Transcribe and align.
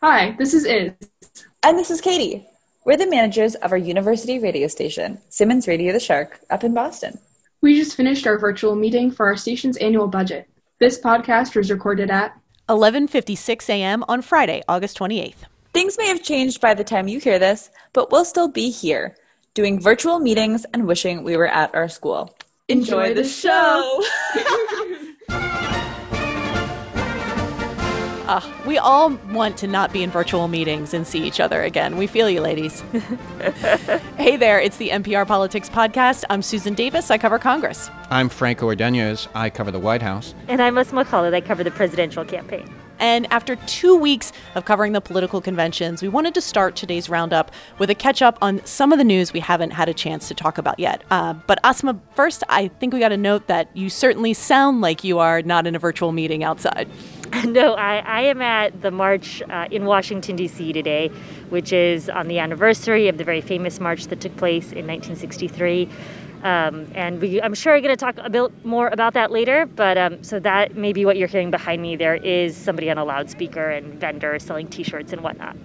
Hi, 0.00 0.36
this 0.38 0.54
is 0.54 0.64
Iz. 0.64 0.92
And 1.64 1.76
this 1.76 1.90
is 1.90 2.00
Katie. 2.00 2.46
We're 2.84 2.96
the 2.96 3.10
managers 3.10 3.56
of 3.56 3.72
our 3.72 3.78
university 3.78 4.38
radio 4.38 4.68
station, 4.68 5.18
Simmons 5.28 5.66
Radio 5.66 5.92
the 5.92 5.98
Shark, 5.98 6.38
up 6.50 6.62
in 6.62 6.72
Boston. 6.72 7.18
We 7.62 7.76
just 7.76 7.96
finished 7.96 8.24
our 8.24 8.38
virtual 8.38 8.76
meeting 8.76 9.10
for 9.10 9.26
our 9.26 9.36
station's 9.36 9.76
annual 9.78 10.06
budget. 10.06 10.48
This 10.78 11.00
podcast 11.00 11.56
was 11.56 11.68
recorded 11.68 12.12
at 12.12 12.32
11:56 12.68 13.68
a.m. 13.70 14.04
on 14.06 14.22
Friday, 14.22 14.62
August 14.68 14.96
28th. 15.00 15.48
Things 15.72 15.98
may 15.98 16.06
have 16.06 16.22
changed 16.22 16.60
by 16.60 16.74
the 16.74 16.84
time 16.84 17.08
you 17.08 17.18
hear 17.18 17.40
this, 17.40 17.68
but 17.92 18.12
we'll 18.12 18.24
still 18.24 18.46
be 18.46 18.70
here, 18.70 19.16
doing 19.54 19.80
virtual 19.80 20.20
meetings 20.20 20.64
and 20.72 20.86
wishing 20.86 21.24
we 21.24 21.36
were 21.36 21.48
at 21.48 21.74
our 21.74 21.88
school. 21.88 22.36
Enjoy 22.68 23.14
the 23.14 23.24
show. 23.24 24.04
Uh, 28.28 28.42
we 28.66 28.76
all 28.76 29.08
want 29.30 29.56
to 29.56 29.66
not 29.66 29.90
be 29.90 30.02
in 30.02 30.10
virtual 30.10 30.48
meetings 30.48 30.92
and 30.92 31.06
see 31.06 31.22
each 31.22 31.40
other 31.40 31.62
again. 31.62 31.96
We 31.96 32.06
feel 32.06 32.28
you, 32.28 32.42
ladies. 32.42 32.80
hey 34.18 34.36
there, 34.36 34.60
it's 34.60 34.76
the 34.76 34.90
NPR 34.90 35.26
Politics 35.26 35.70
Podcast. 35.70 36.24
I'm 36.28 36.42
Susan 36.42 36.74
Davis. 36.74 37.10
I 37.10 37.16
cover 37.16 37.38
Congress. 37.38 37.88
I'm 38.10 38.28
Franco 38.28 38.66
Ordonez. 38.66 39.28
I 39.34 39.48
cover 39.48 39.70
the 39.70 39.78
White 39.78 40.02
House. 40.02 40.34
And 40.46 40.60
I'm 40.60 40.76
Asma 40.76 41.06
Khalid. 41.06 41.32
I 41.32 41.40
cover 41.40 41.64
the 41.64 41.70
presidential 41.70 42.22
campaign. 42.22 42.68
And 42.98 43.32
after 43.32 43.56
two 43.56 43.96
weeks 43.96 44.32
of 44.54 44.66
covering 44.66 44.92
the 44.92 45.00
political 45.00 45.40
conventions, 45.40 46.02
we 46.02 46.08
wanted 46.08 46.34
to 46.34 46.42
start 46.42 46.76
today's 46.76 47.08
roundup 47.08 47.50
with 47.78 47.88
a 47.88 47.94
catch 47.94 48.20
up 48.20 48.36
on 48.42 48.62
some 48.66 48.92
of 48.92 48.98
the 48.98 49.04
news 49.04 49.32
we 49.32 49.40
haven't 49.40 49.70
had 49.70 49.88
a 49.88 49.94
chance 49.94 50.28
to 50.28 50.34
talk 50.34 50.58
about 50.58 50.78
yet. 50.78 51.02
Uh, 51.10 51.32
but 51.32 51.60
Asma, 51.64 51.98
first, 52.14 52.42
I 52.50 52.68
think 52.68 52.92
we 52.92 53.00
got 53.00 53.10
to 53.10 53.16
note 53.16 53.46
that 53.46 53.74
you 53.74 53.88
certainly 53.88 54.34
sound 54.34 54.82
like 54.82 55.02
you 55.02 55.18
are 55.18 55.40
not 55.40 55.66
in 55.66 55.74
a 55.74 55.78
virtual 55.78 56.12
meeting 56.12 56.44
outside. 56.44 56.90
No, 57.44 57.74
I, 57.74 57.98
I 57.98 58.20
am 58.22 58.40
at 58.42 58.80
the 58.82 58.90
march 58.90 59.42
uh, 59.42 59.68
in 59.70 59.84
Washington, 59.84 60.36
D.C. 60.36 60.72
today, 60.72 61.08
which 61.50 61.72
is 61.72 62.08
on 62.08 62.28
the 62.28 62.38
anniversary 62.38 63.08
of 63.08 63.18
the 63.18 63.24
very 63.24 63.40
famous 63.40 63.80
march 63.80 64.06
that 64.06 64.20
took 64.20 64.36
place 64.36 64.72
in 64.72 64.86
1963. 64.86 65.88
Um, 66.42 66.86
and 66.94 67.20
we, 67.20 67.42
I'm 67.42 67.54
sure 67.54 67.74
I'm 67.74 67.82
going 67.82 67.96
to 67.96 68.04
talk 68.04 68.16
a 68.18 68.30
bit 68.30 68.64
more 68.64 68.88
about 68.88 69.14
that 69.14 69.30
later. 69.30 69.66
But 69.66 69.98
um, 69.98 70.22
so 70.22 70.38
that 70.40 70.76
may 70.76 70.92
be 70.92 71.04
what 71.04 71.16
you're 71.16 71.28
hearing 71.28 71.50
behind 71.50 71.82
me. 71.82 71.96
There 71.96 72.16
is 72.16 72.56
somebody 72.56 72.90
on 72.90 72.98
a 72.98 73.04
loudspeaker 73.04 73.70
and 73.70 73.94
vendors 73.94 74.44
selling 74.44 74.68
T-shirts 74.68 75.12
and 75.12 75.22
whatnot. 75.22 75.56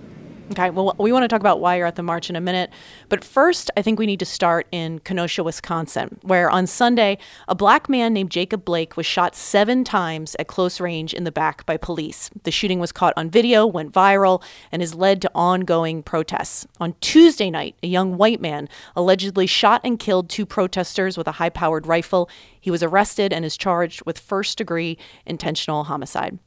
Okay, 0.54 0.70
well, 0.70 0.96
we 1.00 1.12
want 1.12 1.23
to 1.23 1.28
talk 1.28 1.40
about 1.40 1.62
why 1.62 1.78
you're 1.78 1.88
at 1.88 1.96
the 1.96 2.04
march 2.04 2.30
in 2.30 2.36
a 2.36 2.42
minute. 2.42 2.70
But 3.09 3.23
first, 3.23 3.72
I 3.76 3.82
think 3.82 3.98
we 3.98 4.06
need 4.06 4.20
to 4.20 4.26
start 4.26 4.68
in 4.72 5.00
Kenosha, 5.00 5.44
Wisconsin, 5.44 6.20
where 6.22 6.48
on 6.48 6.68
Sunday, 6.68 7.18
a 7.48 7.56
black 7.56 7.90
man 7.90 8.14
named 8.14 8.30
Jacob 8.30 8.64
Blake 8.64 8.96
was 8.96 9.08
shot 9.08 9.36
seven 9.36 9.84
times 9.84 10.36
at 10.38 10.46
close 10.46 10.80
range 10.80 11.12
in 11.12 11.24
the 11.24 11.31
back 11.31 11.66
by 11.66 11.76
police. 11.76 12.30
The 12.44 12.52
shooting 12.52 12.80
was 12.80 12.92
caught 12.92 13.16
on 13.18 13.31
video, 13.31 13.66
went 13.66 13.94
viral, 13.94 14.44
and 14.72 14.84
has 14.84 14.94
led 14.94 15.24
to 15.24 15.31
ongoing 15.34 16.04
protests. 16.04 16.68
On 16.80 16.94
Tuesday 17.02 17.50
night, 17.50 17.76
a 17.81 17.88
young 17.88 18.16
white 18.16 18.40
man 18.40 18.70
allegedly 18.96 19.48
shot 19.48 19.81
and 19.84 19.98
killed 19.98 20.30
two 20.30 20.46
protesters 20.46 21.18
with 21.18 21.28
a 21.28 21.34
high 21.34 21.50
powered 21.50 21.88
rifle. 21.88 22.30
He 22.59 22.70
was 22.70 22.84
arrested 22.84 23.34
and 23.34 23.44
is 23.44 23.58
charged 23.58 24.06
with 24.06 24.20
first 24.20 24.59
degree 24.59 25.00
intentional 25.26 25.86
homicide. 25.86 26.38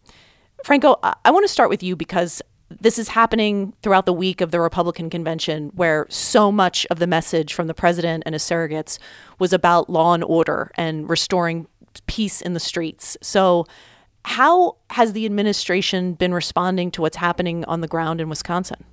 Franco, 0.64 0.96
I 1.02 1.32
want 1.32 1.44
to 1.44 1.52
start 1.52 1.70
with 1.70 1.82
you 1.82 1.96
because 1.96 2.40
this 2.68 2.98
is 2.98 3.08
happening 3.08 3.74
throughout 3.82 4.06
the 4.06 4.12
week 4.12 4.40
of 4.40 4.50
the 4.50 4.60
Republican 4.60 5.08
convention, 5.08 5.70
where 5.74 6.06
so 6.08 6.50
much 6.50 6.86
of 6.90 6.98
the 6.98 7.06
message 7.06 7.54
from 7.54 7.66
the 7.66 7.74
president 7.74 8.24
and 8.26 8.34
his 8.34 8.42
surrogates 8.42 8.98
was 9.38 9.52
about 9.52 9.88
law 9.88 10.14
and 10.14 10.24
order 10.24 10.72
and 10.74 11.08
restoring 11.08 11.66
peace 12.06 12.40
in 12.40 12.54
the 12.54 12.60
streets. 12.60 13.16
So, 13.22 13.66
how 14.24 14.76
has 14.90 15.12
the 15.12 15.24
administration 15.24 16.14
been 16.14 16.34
responding 16.34 16.90
to 16.92 17.00
what's 17.00 17.16
happening 17.16 17.64
on 17.66 17.80
the 17.80 17.88
ground 17.88 18.20
in 18.20 18.28
Wisconsin? 18.28 18.84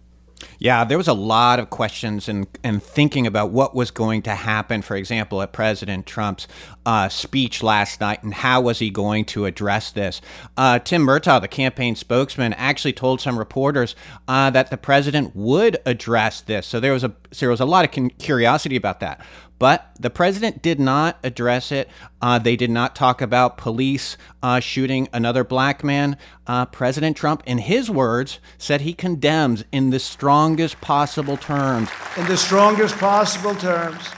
Yeah, 0.60 0.84
there 0.84 0.98
was 0.98 1.08
a 1.08 1.14
lot 1.14 1.60
of 1.60 1.70
questions 1.70 2.30
and, 2.30 2.48
and 2.64 2.82
thinking 2.82 3.28
about 3.28 3.52
what 3.52 3.76
was 3.76 3.92
going 3.92 4.22
to 4.24 4.36
happen, 4.36 4.82
for 4.82 4.96
example, 4.96 5.42
at 5.42 5.52
President 5.52 6.06
Trump's 6.06 6.48
uh, 6.86 7.10
speech 7.10 7.64
last 7.64 8.02
night 8.02 8.24
and 8.24 8.34
how 8.34 8.62
was 8.62 8.80
he 8.80 8.90
going 8.90 9.26
to 9.26 9.46
address 9.46 9.92
this. 9.92 10.22
Uh, 10.58 10.80
Tim 10.80 11.06
Murtaugh, 11.06 11.42
the 11.42 11.48
campaign 11.48 11.96
spokesman, 11.96 12.54
actually 12.54 12.94
told 12.94 13.22
some 13.22 13.40
reporters 13.40 13.96
uh, 14.28 14.50
that 14.50 14.70
the 14.70 14.78
president 14.78 15.36
would 15.36 15.78
address 15.86 16.42
this. 16.42 16.68
So 16.68 16.80
there 16.80 16.94
was 16.94 17.04
a 17.04 17.14
there 17.40 17.50
was 17.50 17.60
a 17.60 17.66
lot 17.66 17.86
of 17.86 18.18
curiosity 18.20 18.76
about 18.76 19.00
that. 19.00 19.20
But 19.64 19.92
the 19.98 20.10
president 20.10 20.62
did 20.62 20.78
not 20.78 21.18
address 21.24 21.72
it. 21.72 21.90
Uh, 22.22 22.38
they 22.38 22.58
did 22.58 22.70
not 22.70 22.98
talk 22.98 23.22
about 23.22 23.58
police 23.58 24.18
uh, 24.42 24.60
shooting 24.60 25.08
another 25.14 25.46
black 25.46 25.86
man. 25.86 26.18
Uh, 26.46 26.66
President 26.66 27.16
Trump, 27.16 27.44
in 27.46 27.60
his 27.60 27.90
words, 27.90 28.40
said 28.58 28.82
he 28.82 28.94
condemns 28.94 29.64
in 29.72 29.90
the 29.90 30.00
strongest 30.00 30.82
possible 30.82 31.38
terms. 31.38 31.90
In 32.18 32.28
the 32.28 32.36
strongest 32.36 32.98
possible 32.98 33.56
terms, 33.56 34.10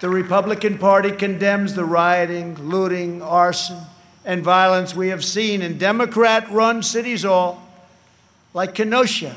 the 0.00 0.08
Republican 0.08 0.78
Party 0.78 1.12
condemns 1.12 1.74
the 1.74 1.84
rioting, 1.84 2.56
looting, 2.56 3.22
arson, 3.22 3.78
and 4.24 4.42
violence 4.42 4.96
we 4.96 5.10
have 5.10 5.24
seen 5.24 5.62
in 5.62 5.78
Democrat 5.78 6.50
run 6.50 6.82
cities 6.82 7.24
all 7.24 7.62
like 8.52 8.74
Kenosha, 8.74 9.36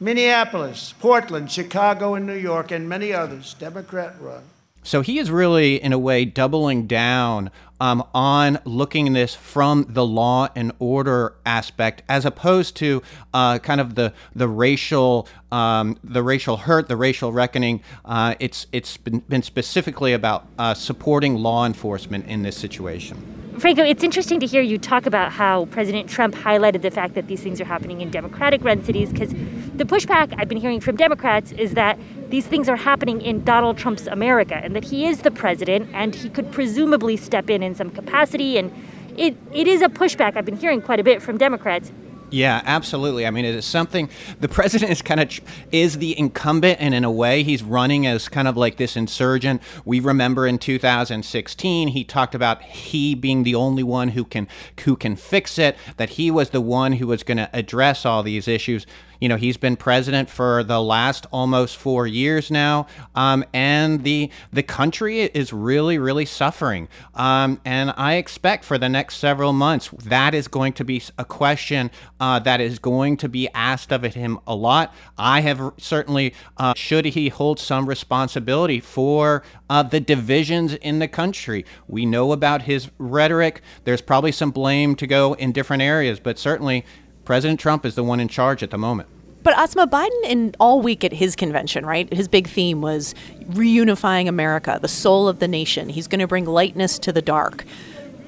Minneapolis, 0.00 0.94
Portland, 0.98 1.52
Chicago, 1.52 2.14
and 2.14 2.26
New 2.26 2.32
York, 2.32 2.70
and 2.70 2.88
many 2.88 3.12
others, 3.12 3.52
Democrat 3.58 4.14
run. 4.18 4.44
So 4.84 5.00
he 5.00 5.18
is 5.18 5.30
really, 5.30 5.82
in 5.82 5.94
a 5.94 5.98
way, 5.98 6.26
doubling 6.26 6.86
down 6.86 7.50
um, 7.80 8.04
on 8.14 8.58
looking 8.66 9.14
this 9.14 9.34
from 9.34 9.86
the 9.88 10.04
law 10.04 10.48
and 10.54 10.72
order 10.78 11.34
aspect, 11.46 12.02
as 12.06 12.26
opposed 12.26 12.76
to 12.76 13.02
uh, 13.32 13.58
kind 13.58 13.80
of 13.80 13.94
the 13.94 14.12
the 14.34 14.46
racial 14.46 15.26
um, 15.50 15.98
the 16.04 16.22
racial 16.22 16.58
hurt, 16.58 16.88
the 16.88 16.96
racial 16.96 17.32
reckoning. 17.32 17.82
Uh, 18.04 18.34
it's 18.38 18.66
it's 18.72 18.98
been, 18.98 19.20
been 19.20 19.42
specifically 19.42 20.12
about 20.12 20.46
uh, 20.58 20.74
supporting 20.74 21.36
law 21.36 21.64
enforcement 21.64 22.26
in 22.26 22.42
this 22.42 22.56
situation. 22.56 23.43
Franco, 23.58 23.84
it's 23.84 24.02
interesting 24.02 24.40
to 24.40 24.46
hear 24.46 24.62
you 24.62 24.78
talk 24.78 25.06
about 25.06 25.30
how 25.30 25.66
President 25.66 26.10
Trump 26.10 26.34
highlighted 26.34 26.82
the 26.82 26.90
fact 26.90 27.14
that 27.14 27.28
these 27.28 27.40
things 27.40 27.60
are 27.60 27.64
happening 27.64 28.00
in 28.00 28.10
Democratic 28.10 28.64
run 28.64 28.82
cities 28.82 29.12
because 29.12 29.30
the 29.30 29.84
pushback 29.84 30.34
I've 30.36 30.48
been 30.48 30.58
hearing 30.58 30.80
from 30.80 30.96
Democrats 30.96 31.52
is 31.52 31.74
that 31.74 31.96
these 32.30 32.46
things 32.46 32.68
are 32.68 32.74
happening 32.74 33.20
in 33.22 33.44
Donald 33.44 33.78
Trump's 33.78 34.08
America 34.08 34.56
and 34.56 34.74
that 34.74 34.84
he 34.84 35.06
is 35.06 35.20
the 35.20 35.30
president 35.30 35.88
and 35.94 36.16
he 36.16 36.28
could 36.28 36.50
presumably 36.50 37.16
step 37.16 37.48
in 37.48 37.62
in 37.62 37.76
some 37.76 37.90
capacity. 37.90 38.58
And 38.58 38.72
it, 39.16 39.36
it 39.52 39.68
is 39.68 39.82
a 39.82 39.88
pushback 39.88 40.36
I've 40.36 40.44
been 40.44 40.56
hearing 40.56 40.82
quite 40.82 40.98
a 40.98 41.04
bit 41.04 41.22
from 41.22 41.38
Democrats. 41.38 41.92
Yeah, 42.34 42.62
absolutely. 42.64 43.28
I 43.28 43.30
mean, 43.30 43.44
it 43.44 43.54
is 43.54 43.64
something 43.64 44.08
the 44.40 44.48
president 44.48 44.90
is 44.90 45.02
kind 45.02 45.20
of 45.20 45.40
is 45.70 45.98
the 45.98 46.18
incumbent, 46.18 46.80
and 46.80 46.92
in 46.92 47.04
a 47.04 47.10
way, 47.10 47.44
he's 47.44 47.62
running 47.62 48.08
as 48.08 48.28
kind 48.28 48.48
of 48.48 48.56
like 48.56 48.76
this 48.76 48.96
insurgent. 48.96 49.62
We 49.84 50.00
remember 50.00 50.44
in 50.44 50.58
2016, 50.58 51.88
he 51.88 52.02
talked 52.02 52.34
about 52.34 52.60
he 52.62 53.14
being 53.14 53.44
the 53.44 53.54
only 53.54 53.84
one 53.84 54.08
who 54.08 54.24
can 54.24 54.48
who 54.80 54.96
can 54.96 55.14
fix 55.14 55.60
it. 55.60 55.76
That 55.96 56.10
he 56.10 56.28
was 56.32 56.50
the 56.50 56.60
one 56.60 56.94
who 56.94 57.06
was 57.06 57.22
going 57.22 57.38
to 57.38 57.48
address 57.52 58.04
all 58.04 58.24
these 58.24 58.48
issues 58.48 58.84
you 59.24 59.28
know, 59.30 59.36
he's 59.36 59.56
been 59.56 59.74
president 59.74 60.28
for 60.28 60.62
the 60.62 60.82
last 60.82 61.24
almost 61.32 61.78
four 61.78 62.06
years 62.06 62.50
now, 62.50 62.86
um, 63.14 63.42
and 63.54 64.04
the 64.04 64.30
the 64.52 64.62
country 64.62 65.22
is 65.22 65.50
really, 65.50 65.96
really 65.96 66.26
suffering. 66.26 66.88
Um, 67.14 67.58
and 67.64 67.94
I 67.96 68.16
expect 68.16 68.66
for 68.66 68.76
the 68.76 68.90
next 68.90 69.16
several 69.16 69.54
months 69.54 69.88
that 70.04 70.34
is 70.34 70.46
going 70.46 70.74
to 70.74 70.84
be 70.84 71.02
a 71.16 71.24
question 71.24 71.90
uh, 72.20 72.38
that 72.40 72.60
is 72.60 72.78
going 72.78 73.16
to 73.16 73.28
be 73.30 73.48
asked 73.54 73.92
of 73.92 74.02
him 74.02 74.38
a 74.46 74.54
lot. 74.54 74.94
I 75.16 75.40
have 75.40 75.72
certainly, 75.78 76.34
uh, 76.58 76.74
should 76.76 77.06
he 77.06 77.30
hold 77.30 77.58
some 77.58 77.88
responsibility 77.88 78.78
for 78.78 79.42
uh, 79.70 79.84
the 79.84 80.00
divisions 80.00 80.74
in 80.74 80.98
the 80.98 81.08
country? 81.08 81.64
We 81.88 82.04
know 82.04 82.32
about 82.32 82.64
his 82.64 82.90
rhetoric. 82.98 83.62
There's 83.84 84.02
probably 84.02 84.32
some 84.32 84.50
blame 84.50 84.96
to 84.96 85.06
go 85.06 85.32
in 85.32 85.52
different 85.52 85.82
areas, 85.82 86.20
but 86.20 86.38
certainly 86.38 86.84
President 87.24 87.58
Trump 87.58 87.86
is 87.86 87.94
the 87.94 88.04
one 88.04 88.20
in 88.20 88.28
charge 88.28 88.62
at 88.62 88.70
the 88.70 88.76
moment. 88.76 89.08
But 89.44 89.58
Asma 89.58 89.86
Biden, 89.86 90.24
in 90.24 90.54
all 90.58 90.80
week 90.80 91.04
at 91.04 91.12
his 91.12 91.36
convention, 91.36 91.84
right? 91.84 92.10
His 92.12 92.28
big 92.28 92.48
theme 92.48 92.80
was 92.80 93.14
reunifying 93.50 94.26
America, 94.26 94.78
the 94.80 94.88
soul 94.88 95.28
of 95.28 95.38
the 95.38 95.46
nation. 95.46 95.90
He's 95.90 96.08
going 96.08 96.20
to 96.20 96.26
bring 96.26 96.46
lightness 96.46 96.98
to 97.00 97.12
the 97.12 97.20
dark. 97.20 97.64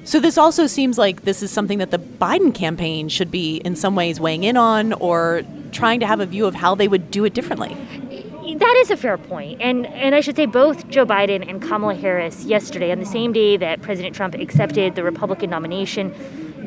So 0.03 0.19
this 0.19 0.37
also 0.37 0.67
seems 0.67 0.99
like 0.99 1.23
this 1.23 1.41
is 1.41 1.51
something 1.51 1.79
that 1.79 1.89
the 1.89 1.97
Biden 1.97 2.53
campaign 2.53 3.09
should 3.09 3.31
be 3.31 3.57
in 3.57 3.75
some 3.75 3.95
ways 3.95 4.19
weighing 4.19 4.43
in 4.43 4.57
on 4.57 4.93
or 4.93 5.41
trying 5.71 5.99
to 5.99 6.05
have 6.05 6.19
a 6.19 6.25
view 6.27 6.45
of 6.45 6.53
how 6.53 6.75
they 6.75 6.87
would 6.87 7.09
do 7.09 7.25
it 7.25 7.33
differently. 7.33 7.75
That 8.55 8.75
is 8.77 8.91
a 8.91 8.95
fair 8.95 9.17
point. 9.17 9.59
And 9.59 9.85
and 9.87 10.15
I 10.15 10.21
should 10.21 10.35
say 10.35 10.45
both 10.45 10.87
Joe 10.87 11.05
Biden 11.05 11.47
and 11.47 11.61
Kamala 11.61 11.95
Harris 11.95 12.45
yesterday 12.45 12.91
on 12.91 12.99
the 12.99 13.05
same 13.05 13.33
day 13.33 13.57
that 13.57 13.81
President 13.81 14.15
Trump 14.15 14.35
accepted 14.35 14.95
the 14.95 15.03
Republican 15.03 15.49
nomination 15.49 16.13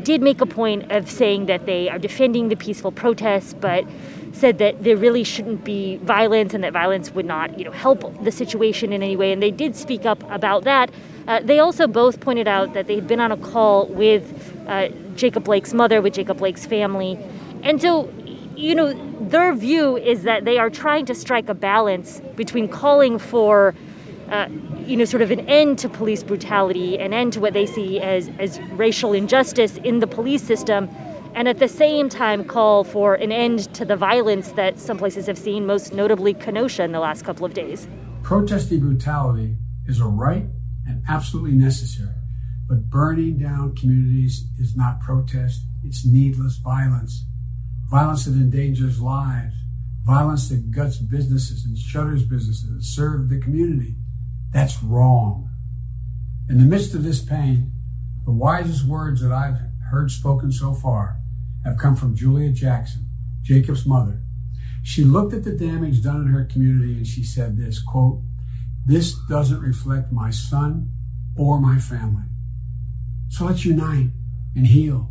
did 0.02 0.22
make 0.22 0.40
a 0.40 0.46
point 0.46 0.90
of 0.92 1.10
saying 1.10 1.46
that 1.46 1.66
they 1.66 1.88
are 1.88 1.98
defending 1.98 2.48
the 2.48 2.56
peaceful 2.56 2.92
protests 2.92 3.54
but 3.54 3.84
said 4.32 4.58
that 4.58 4.82
there 4.84 4.96
really 4.96 5.24
shouldn't 5.24 5.64
be 5.64 5.96
violence 5.98 6.54
and 6.54 6.62
that 6.64 6.72
violence 6.72 7.10
would 7.12 7.26
not, 7.26 7.58
you 7.58 7.64
know, 7.64 7.72
help 7.72 8.24
the 8.24 8.32
situation 8.32 8.92
in 8.92 9.02
any 9.02 9.16
way. 9.16 9.32
And 9.32 9.42
they 9.42 9.50
did 9.50 9.76
speak 9.76 10.06
up 10.06 10.22
about 10.30 10.64
that. 10.64 10.90
Uh, 11.26 11.40
they 11.40 11.58
also 11.58 11.86
both 11.86 12.20
pointed 12.20 12.48
out 12.48 12.74
that 12.74 12.86
they 12.86 12.94
had 12.94 13.06
been 13.06 13.20
on 13.20 13.32
a 13.32 13.36
call 13.36 13.86
with 13.86 14.56
uh, 14.66 14.88
Jacob 15.14 15.44
Blake's 15.44 15.74
mother, 15.74 16.00
with 16.00 16.14
Jacob 16.14 16.38
Blake's 16.38 16.64
family. 16.66 17.18
And 17.62 17.80
so 17.80 18.10
you 18.60 18.74
know, 18.74 18.92
their 19.20 19.54
view 19.54 19.96
is 19.96 20.22
that 20.24 20.44
they 20.44 20.58
are 20.58 20.70
trying 20.70 21.06
to 21.06 21.14
strike 21.14 21.48
a 21.48 21.54
balance 21.54 22.20
between 22.36 22.68
calling 22.68 23.18
for, 23.18 23.74
uh, 24.30 24.48
you 24.84 24.96
know, 24.96 25.04
sort 25.04 25.22
of 25.22 25.30
an 25.30 25.40
end 25.40 25.78
to 25.78 25.88
police 25.88 26.22
brutality, 26.22 26.98
an 26.98 27.12
end 27.12 27.32
to 27.32 27.40
what 27.40 27.54
they 27.54 27.66
see 27.66 28.00
as, 28.00 28.30
as 28.38 28.60
racial 28.72 29.12
injustice 29.12 29.78
in 29.78 30.00
the 30.00 30.06
police 30.06 30.42
system, 30.42 30.90
and 31.34 31.48
at 31.48 31.58
the 31.58 31.68
same 31.68 32.08
time 32.08 32.44
call 32.44 32.84
for 32.84 33.14
an 33.14 33.32
end 33.32 33.72
to 33.74 33.84
the 33.84 33.96
violence 33.96 34.52
that 34.52 34.78
some 34.78 34.98
places 34.98 35.26
have 35.26 35.38
seen, 35.38 35.66
most 35.66 35.92
notably 35.92 36.34
Kenosha 36.34 36.82
in 36.82 36.92
the 36.92 37.00
last 37.00 37.24
couple 37.24 37.44
of 37.44 37.54
days. 37.54 37.88
Protesting 38.22 38.80
brutality 38.80 39.56
is 39.86 40.00
a 40.00 40.06
right 40.06 40.46
and 40.86 41.02
absolutely 41.08 41.52
necessary, 41.52 42.14
but 42.68 42.90
burning 42.90 43.38
down 43.38 43.74
communities 43.74 44.44
is 44.58 44.76
not 44.76 45.00
protest, 45.00 45.62
it's 45.84 46.04
needless 46.04 46.56
violence 46.56 47.24
violence 47.90 48.24
that 48.24 48.34
endangers 48.34 49.00
lives, 49.00 49.54
violence 50.04 50.48
that 50.48 50.70
guts 50.70 50.98
businesses 50.98 51.64
and 51.64 51.76
shutters 51.76 52.22
businesses 52.22 52.72
that 52.72 52.84
serve 52.84 53.28
the 53.28 53.40
community. 53.40 53.96
That's 54.52 54.80
wrong. 54.82 55.50
In 56.48 56.58
the 56.58 56.64
midst 56.64 56.94
of 56.94 57.02
this 57.02 57.20
pain, 57.20 57.72
the 58.24 58.32
wisest 58.32 58.86
words 58.86 59.20
that 59.22 59.32
I've 59.32 59.58
heard 59.90 60.10
spoken 60.10 60.52
so 60.52 60.72
far 60.72 61.19
have 61.64 61.78
come 61.78 61.96
from 61.96 62.14
Julia 62.14 62.50
Jackson, 62.50 63.06
Jacob's 63.42 63.86
mother. 63.86 64.22
She 64.82 65.04
looked 65.04 65.34
at 65.34 65.44
the 65.44 65.52
damage 65.52 66.02
done 66.02 66.22
in 66.22 66.28
her 66.28 66.44
community 66.44 66.94
and 66.94 67.06
she 67.06 67.22
said 67.22 67.56
this 67.56 67.82
quote, 67.82 68.20
This 68.86 69.14
doesn't 69.28 69.60
reflect 69.60 70.10
my 70.10 70.30
son 70.30 70.90
or 71.36 71.60
my 71.60 71.78
family. 71.78 72.24
So 73.28 73.44
let's 73.44 73.64
unite 73.64 74.10
and 74.56 74.66
heal, 74.66 75.10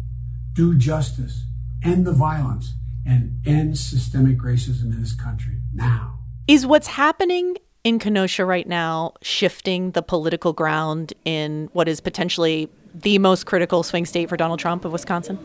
do 0.53 0.75
justice, 0.75 1.45
end 1.83 2.05
the 2.05 2.11
violence, 2.11 2.73
and 3.05 3.39
end 3.45 3.77
systemic 3.77 4.39
racism 4.39 4.91
in 4.91 4.99
this 4.99 5.13
country 5.13 5.57
now. 5.73 6.19
Is 6.47 6.65
what's 6.65 6.87
happening 6.87 7.57
in 7.83 7.99
Kenosha 7.99 8.43
right 8.43 8.67
now 8.67 9.13
shifting 9.21 9.91
the 9.91 10.01
political 10.01 10.51
ground 10.51 11.13
in 11.23 11.69
what 11.73 11.87
is 11.87 12.01
potentially 12.01 12.69
the 12.93 13.19
most 13.19 13.45
critical 13.45 13.83
swing 13.83 14.05
state 14.05 14.29
for 14.29 14.35
Donald 14.35 14.59
Trump 14.59 14.83
of 14.83 14.91
Wisconsin? 14.91 15.37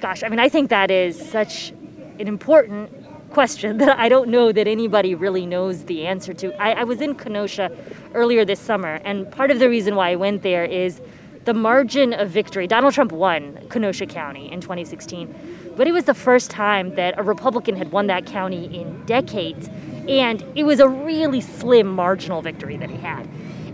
Gosh, 0.00 0.22
I 0.22 0.28
mean, 0.28 0.38
I 0.38 0.48
think 0.48 0.70
that 0.70 0.90
is 0.90 1.20
such 1.30 1.70
an 2.18 2.28
important 2.28 2.90
question 3.30 3.78
that 3.82 3.98
I 3.98 4.08
don't 4.08 4.28
know 4.28 4.52
that 4.52 4.66
anybody 4.66 5.14
really 5.14 5.46
knows 5.46 5.84
the 5.84 6.06
answer 6.06 6.32
to. 6.34 6.54
I, 6.60 6.80
I 6.80 6.84
was 6.84 7.00
in 7.00 7.14
Kenosha 7.14 7.70
earlier 8.14 8.44
this 8.44 8.60
summer, 8.60 9.00
and 9.04 9.30
part 9.30 9.50
of 9.50 9.58
the 9.58 9.68
reason 9.68 9.96
why 9.96 10.10
I 10.10 10.16
went 10.16 10.42
there 10.42 10.64
is 10.64 11.00
the 11.44 11.54
margin 11.54 12.12
of 12.12 12.30
victory. 12.30 12.66
Donald 12.66 12.94
Trump 12.94 13.12
won 13.12 13.66
Kenosha 13.70 14.06
County 14.06 14.50
in 14.52 14.60
2016 14.60 15.58
but 15.78 15.86
it 15.86 15.92
was 15.92 16.06
the 16.06 16.14
first 16.14 16.50
time 16.50 16.96
that 16.96 17.16
a 17.18 17.22
Republican 17.22 17.76
had 17.76 17.92
won 17.92 18.08
that 18.08 18.26
county 18.26 18.64
in 18.64 19.06
decades. 19.06 19.70
And 20.08 20.44
it 20.56 20.64
was 20.64 20.80
a 20.80 20.88
really 20.88 21.40
slim 21.40 21.86
marginal 21.86 22.42
victory 22.42 22.76
that 22.78 22.90
he 22.90 22.96
had. 22.96 23.28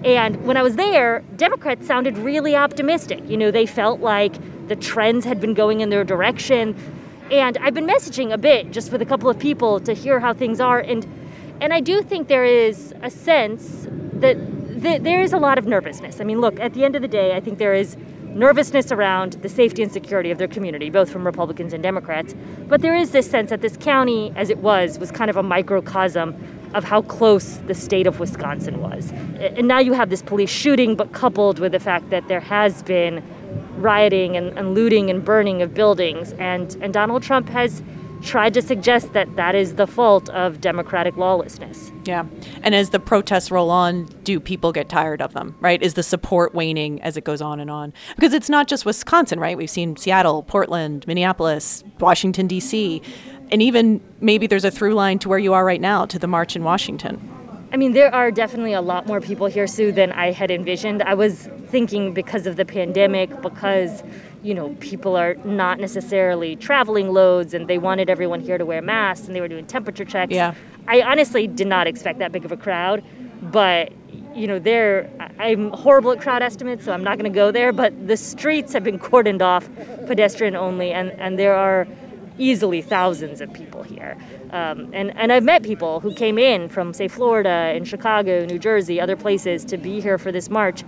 And 0.05 0.45
when 0.45 0.56
I 0.56 0.62
was 0.62 0.77
there, 0.77 1.23
Democrats 1.37 1.87
sounded 1.87 2.19
really 2.19 2.55
optimistic. 2.55 3.21
You 3.29 3.37
know, 3.37 3.51
they 3.51 3.67
felt 3.67 4.01
like 4.01 4.35
the 4.69 4.77
trends 4.77 5.25
had 5.25 5.41
been 5.41 5.55
going 5.55 5.81
in 5.81 5.91
their 5.91 6.05
direction. 6.05 6.77
And 7.31 7.56
I've 7.59 7.75
been 7.75 7.87
messaging 7.87 8.33
a 8.33 8.39
bit 8.39 8.71
just 8.71 8.93
with 8.93 9.01
a 9.01 9.06
couple 9.06 9.31
of 9.31 9.39
people 9.39 9.81
to 9.81 9.95
hear 9.95 10.21
how 10.21 10.35
things 10.35 10.61
are. 10.61 10.79
And 10.79 11.06
and 11.61 11.73
I 11.73 11.81
do 11.81 12.03
think 12.03 12.29
there 12.29 12.45
is 12.45 12.93
a 13.03 13.11
sense 13.11 13.87
that, 14.15 14.37
that 14.83 15.05
there 15.05 15.23
is 15.23 15.33
a 15.33 15.39
lot 15.39 15.56
of 15.56 15.67
nervousness. 15.67 16.21
I 16.21 16.25
mean, 16.25 16.41
look, 16.41 16.59
at 16.59 16.75
the 16.75 16.85
end 16.85 16.97
of 16.97 17.03
the 17.03 17.09
day, 17.09 17.35
I 17.35 17.41
think 17.41 17.59
there 17.59 17.75
is 17.75 17.97
nervousness 18.25 18.91
around 18.91 19.35
the 19.35 19.49
safety 19.49 19.83
and 19.83 19.93
security 19.93 20.31
of 20.33 20.39
their 20.39 20.49
community, 20.49 20.91
both 20.91 21.09
from 21.11 21.25
Republicans 21.25 21.73
and 21.73 21.83
Democrats. 21.83 22.35
But 22.67 22.83
there 22.83 22.97
is 22.97 23.12
this 23.12 23.31
sense 23.31 23.50
that 23.50 23.61
this 23.61 23.77
county, 23.77 24.33
as 24.35 24.50
it 24.50 24.59
was, 24.59 24.99
was 24.99 25.12
kind 25.12 25.31
of 25.31 25.37
a 25.37 25.43
microcosm 25.43 26.35
of 26.75 26.85
how 26.85 27.03
close 27.03 27.59
the 27.67 27.75
state 27.75 28.06
of 28.06 28.21
Wisconsin 28.21 28.81
was. 28.81 29.12
And 29.38 29.69
now 29.69 29.79
you 29.79 29.93
have 29.93 30.11
this 30.11 30.23
police 30.23 30.50
shooting, 30.50 30.97
but 30.97 31.12
coupled 31.12 31.59
with 31.59 31.73
the 31.73 31.81
fact 31.81 32.11
that 32.11 32.29
there 32.29 32.41
has 32.41 32.82
been 32.82 33.23
rioting 33.76 34.37
and, 34.37 34.56
and 34.59 34.75
looting 34.75 35.11
and 35.11 35.25
burning 35.25 35.62
of 35.62 35.75
buildings. 35.75 36.32
And, 36.35 36.76
and 36.81 36.93
Donald 36.93 37.23
Trump 37.23 37.49
has 37.49 37.82
tried 38.25 38.55
to 38.55 38.62
suggest 38.62 39.12
that 39.12 39.37
that 39.37 39.55
is 39.55 39.75
the 39.75 39.87
fault 39.87 40.29
of 40.31 40.61
democratic 40.61 41.17
lawlessness. 41.17 41.93
Yeah. 42.05 42.25
And 42.62 42.75
as 42.75 42.91
the 42.91 42.99
protests 42.99 43.50
roll 43.50 43.71
on, 43.71 44.06
do 44.25 44.41
people 44.41 44.73
get 44.73 44.88
tired 44.88 45.21
of 45.21 45.35
them, 45.35 45.55
right? 45.61 45.82
Is 45.82 45.94
the 45.94 46.03
support 46.03 46.55
waning 46.55 47.00
as 47.03 47.17
it 47.17 47.25
goes 47.25 47.43
on 47.43 47.61
and 47.61 47.71
on? 47.71 47.93
Because 48.17 48.32
it's 48.32 48.49
not 48.49 48.67
just 48.67 48.87
Wisconsin, 48.87 49.38
right? 49.38 49.56
We've 49.56 49.71
seen 49.71 49.97
Seattle, 49.97 50.43
Portland, 50.43 51.06
Minneapolis, 51.06 51.85
Washington, 52.00 52.47
D.C., 52.47 53.03
and 53.50 53.62
even 53.62 54.00
maybe 54.20 54.46
there's 54.46 54.64
a 54.64 54.70
through 54.70 54.94
line 54.94 55.19
to 55.20 55.29
where 55.29 55.38
you 55.38 55.52
are 55.52 55.64
right 55.64 55.81
now 55.81 56.06
to 56.06 56.19
the 56.19 56.26
march 56.26 56.56
in 56.56 56.64
Washington. 56.64 57.31
I 57.73 57.76
mean, 57.76 57.93
there 57.93 58.14
are 58.14 58.31
definitely 58.31 58.73
a 58.73 58.81
lot 58.81 59.06
more 59.06 59.20
people 59.20 59.49
here, 59.49 59.67
Sue, 59.67 59.91
than 59.91 60.12
I 60.12 60.31
had 60.31 60.50
envisioned. 60.50 61.02
I 61.02 61.14
was 61.14 61.49
thinking 61.69 62.14
because 62.14 62.46
of 62.46 62.55
the 62.55 62.64
pandemic, 62.64 63.43
because 63.43 64.05
you 64.44 64.55
know, 64.55 64.76
people 64.79 65.17
are 65.17 65.35
not 65.44 65.81
necessarily 65.81 66.55
traveling 66.55 67.12
loads 67.12 67.55
and 67.55 67.67
they 67.67 67.79
wanted 67.79 68.11
everyone 68.11 68.41
here 68.41 68.58
to 68.58 68.67
wear 68.67 68.82
masks 68.82 69.26
and 69.26 69.35
they 69.35 69.41
were 69.41 69.49
doing 69.49 69.67
temperature 69.67 70.05
checks. 70.05 70.32
Yeah. 70.32 70.55
I 70.87 71.00
honestly 71.00 71.47
did 71.47 71.67
not 71.67 71.87
expect 71.87 72.19
that 72.19 72.31
big 72.31 72.44
of 72.44 72.52
a 72.52 72.56
crowd, 72.56 73.02
but 73.43 73.90
you 74.35 74.47
know, 74.47 74.58
there 74.58 75.08
I'm 75.38 75.70
horrible 75.70 76.12
at 76.12 76.20
crowd 76.20 76.43
estimates, 76.43 76.85
so 76.85 76.93
I'm 76.93 77.02
not 77.02 77.19
going 77.19 77.32
to 77.32 77.35
go 77.35 77.50
there, 77.50 77.73
but 77.73 78.06
the 78.06 78.17
streets 78.17 78.73
have 78.75 78.85
been 78.85 78.99
cordoned 78.99 79.40
off 79.40 79.69
pedestrian 80.06 80.55
only 80.55 80.93
and 80.93 81.11
and 81.12 81.38
there 81.38 81.55
are 81.55 81.88
easily 82.39 82.83
thousands 82.83 83.41
of 83.41 83.53
people 83.53 83.83
here. 83.83 84.17
Um, 84.51 84.91
and, 84.93 85.17
and 85.17 85.33
I've 85.33 85.45
met 85.45 85.63
people 85.63 86.01
who 86.01 86.15
came 86.15 86.39
in 86.39 86.69
from, 86.69 86.93
say, 86.93 87.09
Florida 87.09 87.49
and 87.49 87.87
Chicago, 87.87 88.45
New 88.45 88.59
Jersey, 88.59 89.01
other 89.01 89.17
places 89.17 89.65
to 89.67 89.77
be 89.77 90.01
here 90.01 90.19
for 90.19 90.33
this 90.33 90.51
march 90.51 90.85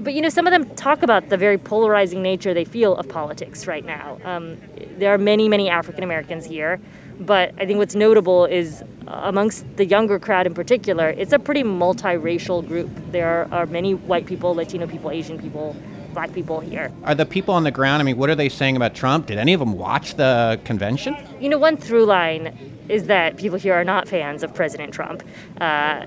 but 0.00 0.14
you 0.14 0.22
know, 0.22 0.28
some 0.28 0.46
of 0.46 0.52
them 0.52 0.68
talk 0.76 1.02
about 1.02 1.28
the 1.28 1.36
very 1.36 1.58
polarizing 1.58 2.22
nature 2.22 2.52
they 2.52 2.64
feel 2.64 2.96
of 2.96 3.08
politics 3.08 3.66
right 3.66 3.84
now. 3.84 4.18
Um, 4.24 4.58
there 4.98 5.14
are 5.14 5.18
many, 5.18 5.48
many 5.48 5.68
African 5.68 6.02
Americans 6.02 6.44
here, 6.44 6.80
but 7.20 7.54
I 7.58 7.66
think 7.66 7.78
what's 7.78 7.94
notable 7.94 8.44
is 8.46 8.82
uh, 9.06 9.22
amongst 9.24 9.76
the 9.76 9.84
younger 9.84 10.18
crowd 10.18 10.46
in 10.46 10.54
particular, 10.54 11.10
it's 11.10 11.32
a 11.32 11.38
pretty 11.38 11.62
multiracial 11.62 12.66
group. 12.66 12.90
There 13.12 13.28
are, 13.28 13.60
are 13.60 13.66
many 13.66 13.94
white 13.94 14.26
people, 14.26 14.54
Latino 14.54 14.86
people, 14.86 15.10
Asian 15.10 15.38
people, 15.38 15.76
black 16.14 16.32
people 16.32 16.60
here. 16.60 16.92
Are 17.04 17.14
the 17.14 17.26
people 17.26 17.54
on 17.54 17.64
the 17.64 17.70
ground, 17.70 18.00
I 18.00 18.04
mean, 18.04 18.16
what 18.16 18.30
are 18.30 18.34
they 18.34 18.48
saying 18.48 18.76
about 18.76 18.94
Trump? 18.94 19.26
Did 19.26 19.38
any 19.38 19.52
of 19.52 19.60
them 19.60 19.76
watch 19.76 20.14
the 20.14 20.60
convention? 20.64 21.16
You 21.40 21.48
know, 21.48 21.58
one 21.58 21.76
through 21.76 22.06
line 22.06 22.56
is 22.88 23.04
that 23.06 23.36
people 23.36 23.58
here 23.58 23.74
are 23.74 23.84
not 23.84 24.08
fans 24.08 24.42
of 24.42 24.54
President 24.54 24.94
Trump. 24.94 25.22
Uh, 25.60 26.06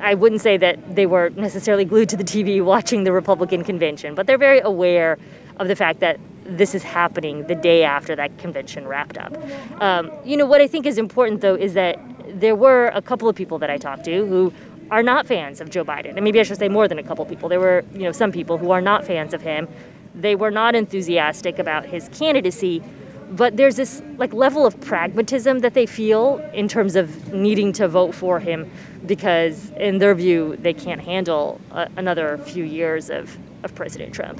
I 0.00 0.14
wouldn't 0.14 0.40
say 0.40 0.56
that 0.56 0.96
they 0.96 1.06
were 1.06 1.30
necessarily 1.30 1.84
glued 1.84 2.08
to 2.08 2.16
the 2.16 2.24
TV 2.24 2.64
watching 2.64 3.04
the 3.04 3.12
Republican 3.12 3.62
convention, 3.62 4.14
but 4.14 4.26
they're 4.26 4.38
very 4.38 4.60
aware 4.60 5.18
of 5.58 5.68
the 5.68 5.76
fact 5.76 6.00
that 6.00 6.18
this 6.44 6.74
is 6.74 6.82
happening 6.82 7.46
the 7.46 7.54
day 7.54 7.84
after 7.84 8.16
that 8.16 8.36
convention 8.38 8.86
wrapped 8.86 9.16
up. 9.16 9.36
Um, 9.80 10.10
you 10.24 10.36
know, 10.36 10.46
what 10.46 10.60
I 10.60 10.66
think 10.66 10.86
is 10.86 10.98
important, 10.98 11.40
though, 11.40 11.54
is 11.54 11.74
that 11.74 12.00
there 12.28 12.56
were 12.56 12.88
a 12.88 13.02
couple 13.02 13.28
of 13.28 13.36
people 13.36 13.58
that 13.58 13.70
I 13.70 13.76
talked 13.76 14.04
to 14.06 14.26
who 14.26 14.52
are 14.92 15.02
not 15.02 15.26
fans 15.26 15.62
of 15.62 15.70
Joe 15.70 15.84
Biden. 15.84 16.14
And 16.16 16.22
maybe 16.22 16.38
I 16.38 16.42
should 16.42 16.58
say 16.58 16.68
more 16.68 16.86
than 16.86 16.98
a 16.98 17.02
couple 17.02 17.24
people. 17.24 17.48
There 17.48 17.58
were, 17.58 17.82
you 17.92 18.00
know, 18.00 18.12
some 18.12 18.30
people 18.30 18.58
who 18.58 18.70
are 18.72 18.82
not 18.82 19.06
fans 19.06 19.32
of 19.32 19.40
him. 19.40 19.66
They 20.14 20.36
were 20.36 20.50
not 20.50 20.74
enthusiastic 20.74 21.58
about 21.58 21.86
his 21.86 22.08
candidacy 22.10 22.82
but 23.30 23.56
there's 23.56 23.76
this 23.76 24.02
like 24.18 24.34
level 24.34 24.66
of 24.66 24.78
pragmatism 24.82 25.60
that 25.60 25.72
they 25.72 25.86
feel 25.86 26.36
in 26.52 26.68
terms 26.68 26.96
of 26.96 27.32
needing 27.32 27.72
to 27.72 27.88
vote 27.88 28.14
for 28.14 28.38
him 28.38 28.70
because 29.06 29.70
in 29.70 29.96
their 29.96 30.14
view 30.14 30.54
they 30.60 30.74
can't 30.74 31.00
handle 31.00 31.58
a, 31.70 31.88
another 31.96 32.36
few 32.36 32.62
years 32.62 33.08
of, 33.08 33.34
of 33.64 33.74
president 33.74 34.12
trump 34.12 34.38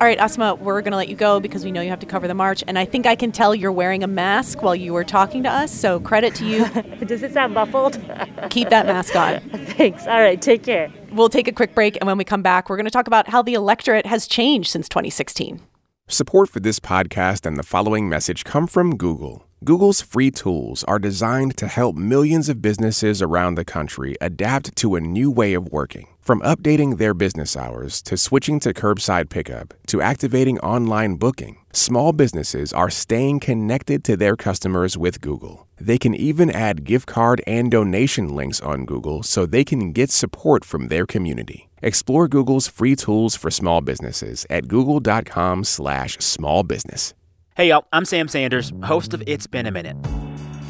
all 0.00 0.06
right 0.06 0.18
asma 0.18 0.54
we're 0.56 0.82
going 0.82 0.90
to 0.90 0.96
let 0.96 1.08
you 1.08 1.16
go 1.16 1.40
because 1.40 1.64
we 1.64 1.72
know 1.72 1.80
you 1.80 1.88
have 1.88 1.98
to 1.98 2.06
cover 2.06 2.28
the 2.28 2.34
march 2.34 2.62
and 2.66 2.78
i 2.78 2.84
think 2.84 3.06
i 3.06 3.14
can 3.14 3.32
tell 3.32 3.54
you're 3.54 3.72
wearing 3.72 4.02
a 4.02 4.06
mask 4.06 4.62
while 4.62 4.76
you 4.76 4.92
were 4.92 5.04
talking 5.04 5.42
to 5.42 5.48
us 5.48 5.72
so 5.72 5.98
credit 6.00 6.34
to 6.34 6.44
you. 6.44 6.66
Does 7.06 7.22
it 7.22 7.32
sound 7.32 7.54
muffled? 7.54 7.94
Keep 8.50 8.68
that 8.70 8.86
mask 8.86 9.16
on. 9.16 9.40
Thanks. 9.76 10.06
All 10.06 10.20
right 10.20 10.40
take 10.40 10.62
care. 10.62 10.92
We'll 11.12 11.28
take 11.28 11.48
a 11.48 11.52
quick 11.52 11.74
break 11.74 11.96
and 11.96 12.06
when 12.06 12.18
we 12.18 12.24
come 12.24 12.42
back 12.42 12.68
we're 12.68 12.76
going 12.76 12.84
to 12.84 12.90
talk 12.90 13.06
about 13.06 13.28
how 13.28 13.42
the 13.42 13.54
electorate 13.54 14.06
has 14.06 14.26
changed 14.26 14.70
since 14.70 14.88
2016 14.88 15.60
Support 16.08 16.50
for 16.50 16.60
this 16.60 16.78
podcast 16.78 17.46
and 17.46 17.56
the 17.56 17.64
following 17.64 18.08
message 18.08 18.44
come 18.44 18.66
from 18.66 18.96
Google. 18.96 19.46
Google's 19.66 20.00
free 20.00 20.30
tools 20.30 20.84
are 20.84 21.00
designed 21.00 21.56
to 21.56 21.66
help 21.66 21.96
millions 21.96 22.48
of 22.48 22.62
businesses 22.62 23.20
around 23.20 23.56
the 23.56 23.64
country 23.64 24.14
adapt 24.20 24.76
to 24.76 24.94
a 24.94 25.00
new 25.00 25.28
way 25.28 25.54
of 25.54 25.72
working. 25.72 26.06
From 26.20 26.40
updating 26.42 26.98
their 26.98 27.14
business 27.14 27.56
hours 27.56 28.00
to 28.02 28.16
switching 28.16 28.60
to 28.60 28.72
curbside 28.72 29.28
pickup 29.28 29.74
to 29.88 30.00
activating 30.00 30.60
online 30.60 31.16
booking, 31.16 31.56
small 31.72 32.12
businesses 32.12 32.72
are 32.72 32.90
staying 32.90 33.40
connected 33.40 34.04
to 34.04 34.16
their 34.16 34.36
customers 34.36 34.96
with 34.96 35.20
Google. 35.20 35.66
They 35.80 35.98
can 35.98 36.14
even 36.14 36.48
add 36.48 36.84
gift 36.84 37.08
card 37.08 37.42
and 37.44 37.68
donation 37.68 38.36
links 38.36 38.60
on 38.60 38.84
Google 38.84 39.24
so 39.24 39.46
they 39.46 39.64
can 39.64 39.90
get 39.90 40.10
support 40.12 40.64
from 40.64 40.86
their 40.86 41.06
community. 41.06 41.68
Explore 41.82 42.28
Google's 42.28 42.68
free 42.68 42.94
tools 42.94 43.34
for 43.34 43.50
small 43.50 43.80
businesses 43.80 44.46
at 44.48 44.68
google.com/slash 44.68 46.18
small 46.18 46.62
business. 46.62 47.14
Hey 47.56 47.68
y'all, 47.70 47.86
I'm 47.92 48.04
Sam 48.04 48.28
Sanders, 48.28 48.70
host 48.84 49.14
of 49.14 49.22
It's 49.26 49.46
Been 49.46 49.64
a 49.66 49.70
Minute. 49.70 49.96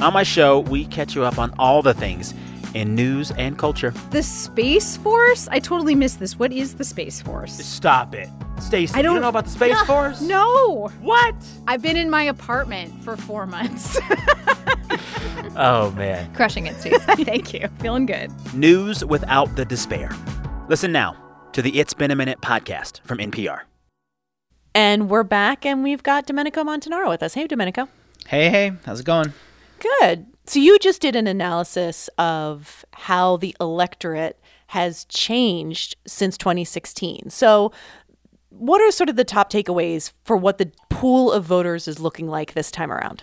On 0.01 0.13
my 0.13 0.23
show, 0.23 0.61
we 0.61 0.85
catch 0.87 1.17
you 1.17 1.25
up 1.25 1.37
on 1.39 1.53
all 1.59 1.83
the 1.83 1.93
things 1.95 2.33
in 2.75 2.95
news 2.95 3.33
and 3.33 3.59
culture. 3.59 3.93
The 4.13 4.23
Space 4.23 4.97
Force? 4.99 5.49
I 5.51 5.59
totally 5.59 5.95
missed 5.97 6.21
this. 6.21 6.39
What 6.39 6.53
is 6.53 6.77
the 6.77 6.85
Space 6.85 7.21
Force? 7.21 7.55
Stop 7.57 8.15
it. 8.15 8.29
Stacey, 8.61 8.95
I 8.97 9.03
don't- 9.03 9.15
don't 9.15 9.23
know 9.23 9.29
about 9.29 9.45
the 9.45 9.51
Space 9.51 9.73
No, 9.75 9.85
Force? 9.85 10.21
No. 10.21 10.89
What? 11.01 11.35
I've 11.67 11.83
been 11.83 11.97
in 11.97 12.09
my 12.09 12.23
apartment 12.23 13.03
for 13.03 13.17
four 13.17 13.47
months. 13.47 13.99
Oh, 15.59 15.91
man. 15.93 16.31
Crushing 16.35 16.67
it, 16.67 16.79
Stacey. 16.79 16.99
Thank 17.25 17.55
you. 17.55 17.67
Feeling 17.81 18.05
good. 18.05 18.31
News 18.53 19.03
without 19.03 19.57
the 19.57 19.65
despair. 19.65 20.11
Listen 20.69 20.93
now 20.93 21.17
to 21.53 21.63
the 21.63 21.79
It's 21.81 21.95
Been 21.95 22.11
a 22.11 22.15
Minute 22.17 22.43
podcast 22.43 23.01
from 23.05 23.17
NPR. 23.19 23.61
And 24.77 25.09
we're 25.09 25.23
back, 25.23 25.65
and 25.65 25.83
we've 25.83 26.03
got 26.03 26.27
Domenico 26.27 26.63
Montanaro 26.63 27.09
with 27.09 27.23
us. 27.23 27.33
Hey, 27.33 27.47
Domenico. 27.47 27.89
Hey, 28.27 28.51
hey, 28.51 28.73
how's 28.85 29.01
it 29.01 29.07
going? 29.07 29.33
Good. 29.79 30.27
So 30.45 30.61
you 30.61 30.79
just 30.79 31.01
did 31.01 31.17
an 31.17 31.27
analysis 31.27 32.11
of 32.19 32.85
how 32.93 33.39
the 33.39 33.57
electorate 33.59 34.39
has 34.67 35.07
changed 35.07 35.97
since 36.07 36.37
2016. 36.37 37.31
So 37.31 37.73
what 38.51 38.83
are 38.83 38.91
sort 38.91 39.09
of 39.09 39.17
the 39.17 39.25
top 39.25 39.51
takeaways 39.51 40.13
for 40.25 40.37
what 40.37 40.59
the 40.59 40.71
pool 40.91 41.33
of 41.33 41.45
voters 41.45 41.89
is 41.89 41.99
looking 41.99 42.29
like 42.29 42.53
this 42.53 42.71
time 42.71 42.93
around? 42.93 43.23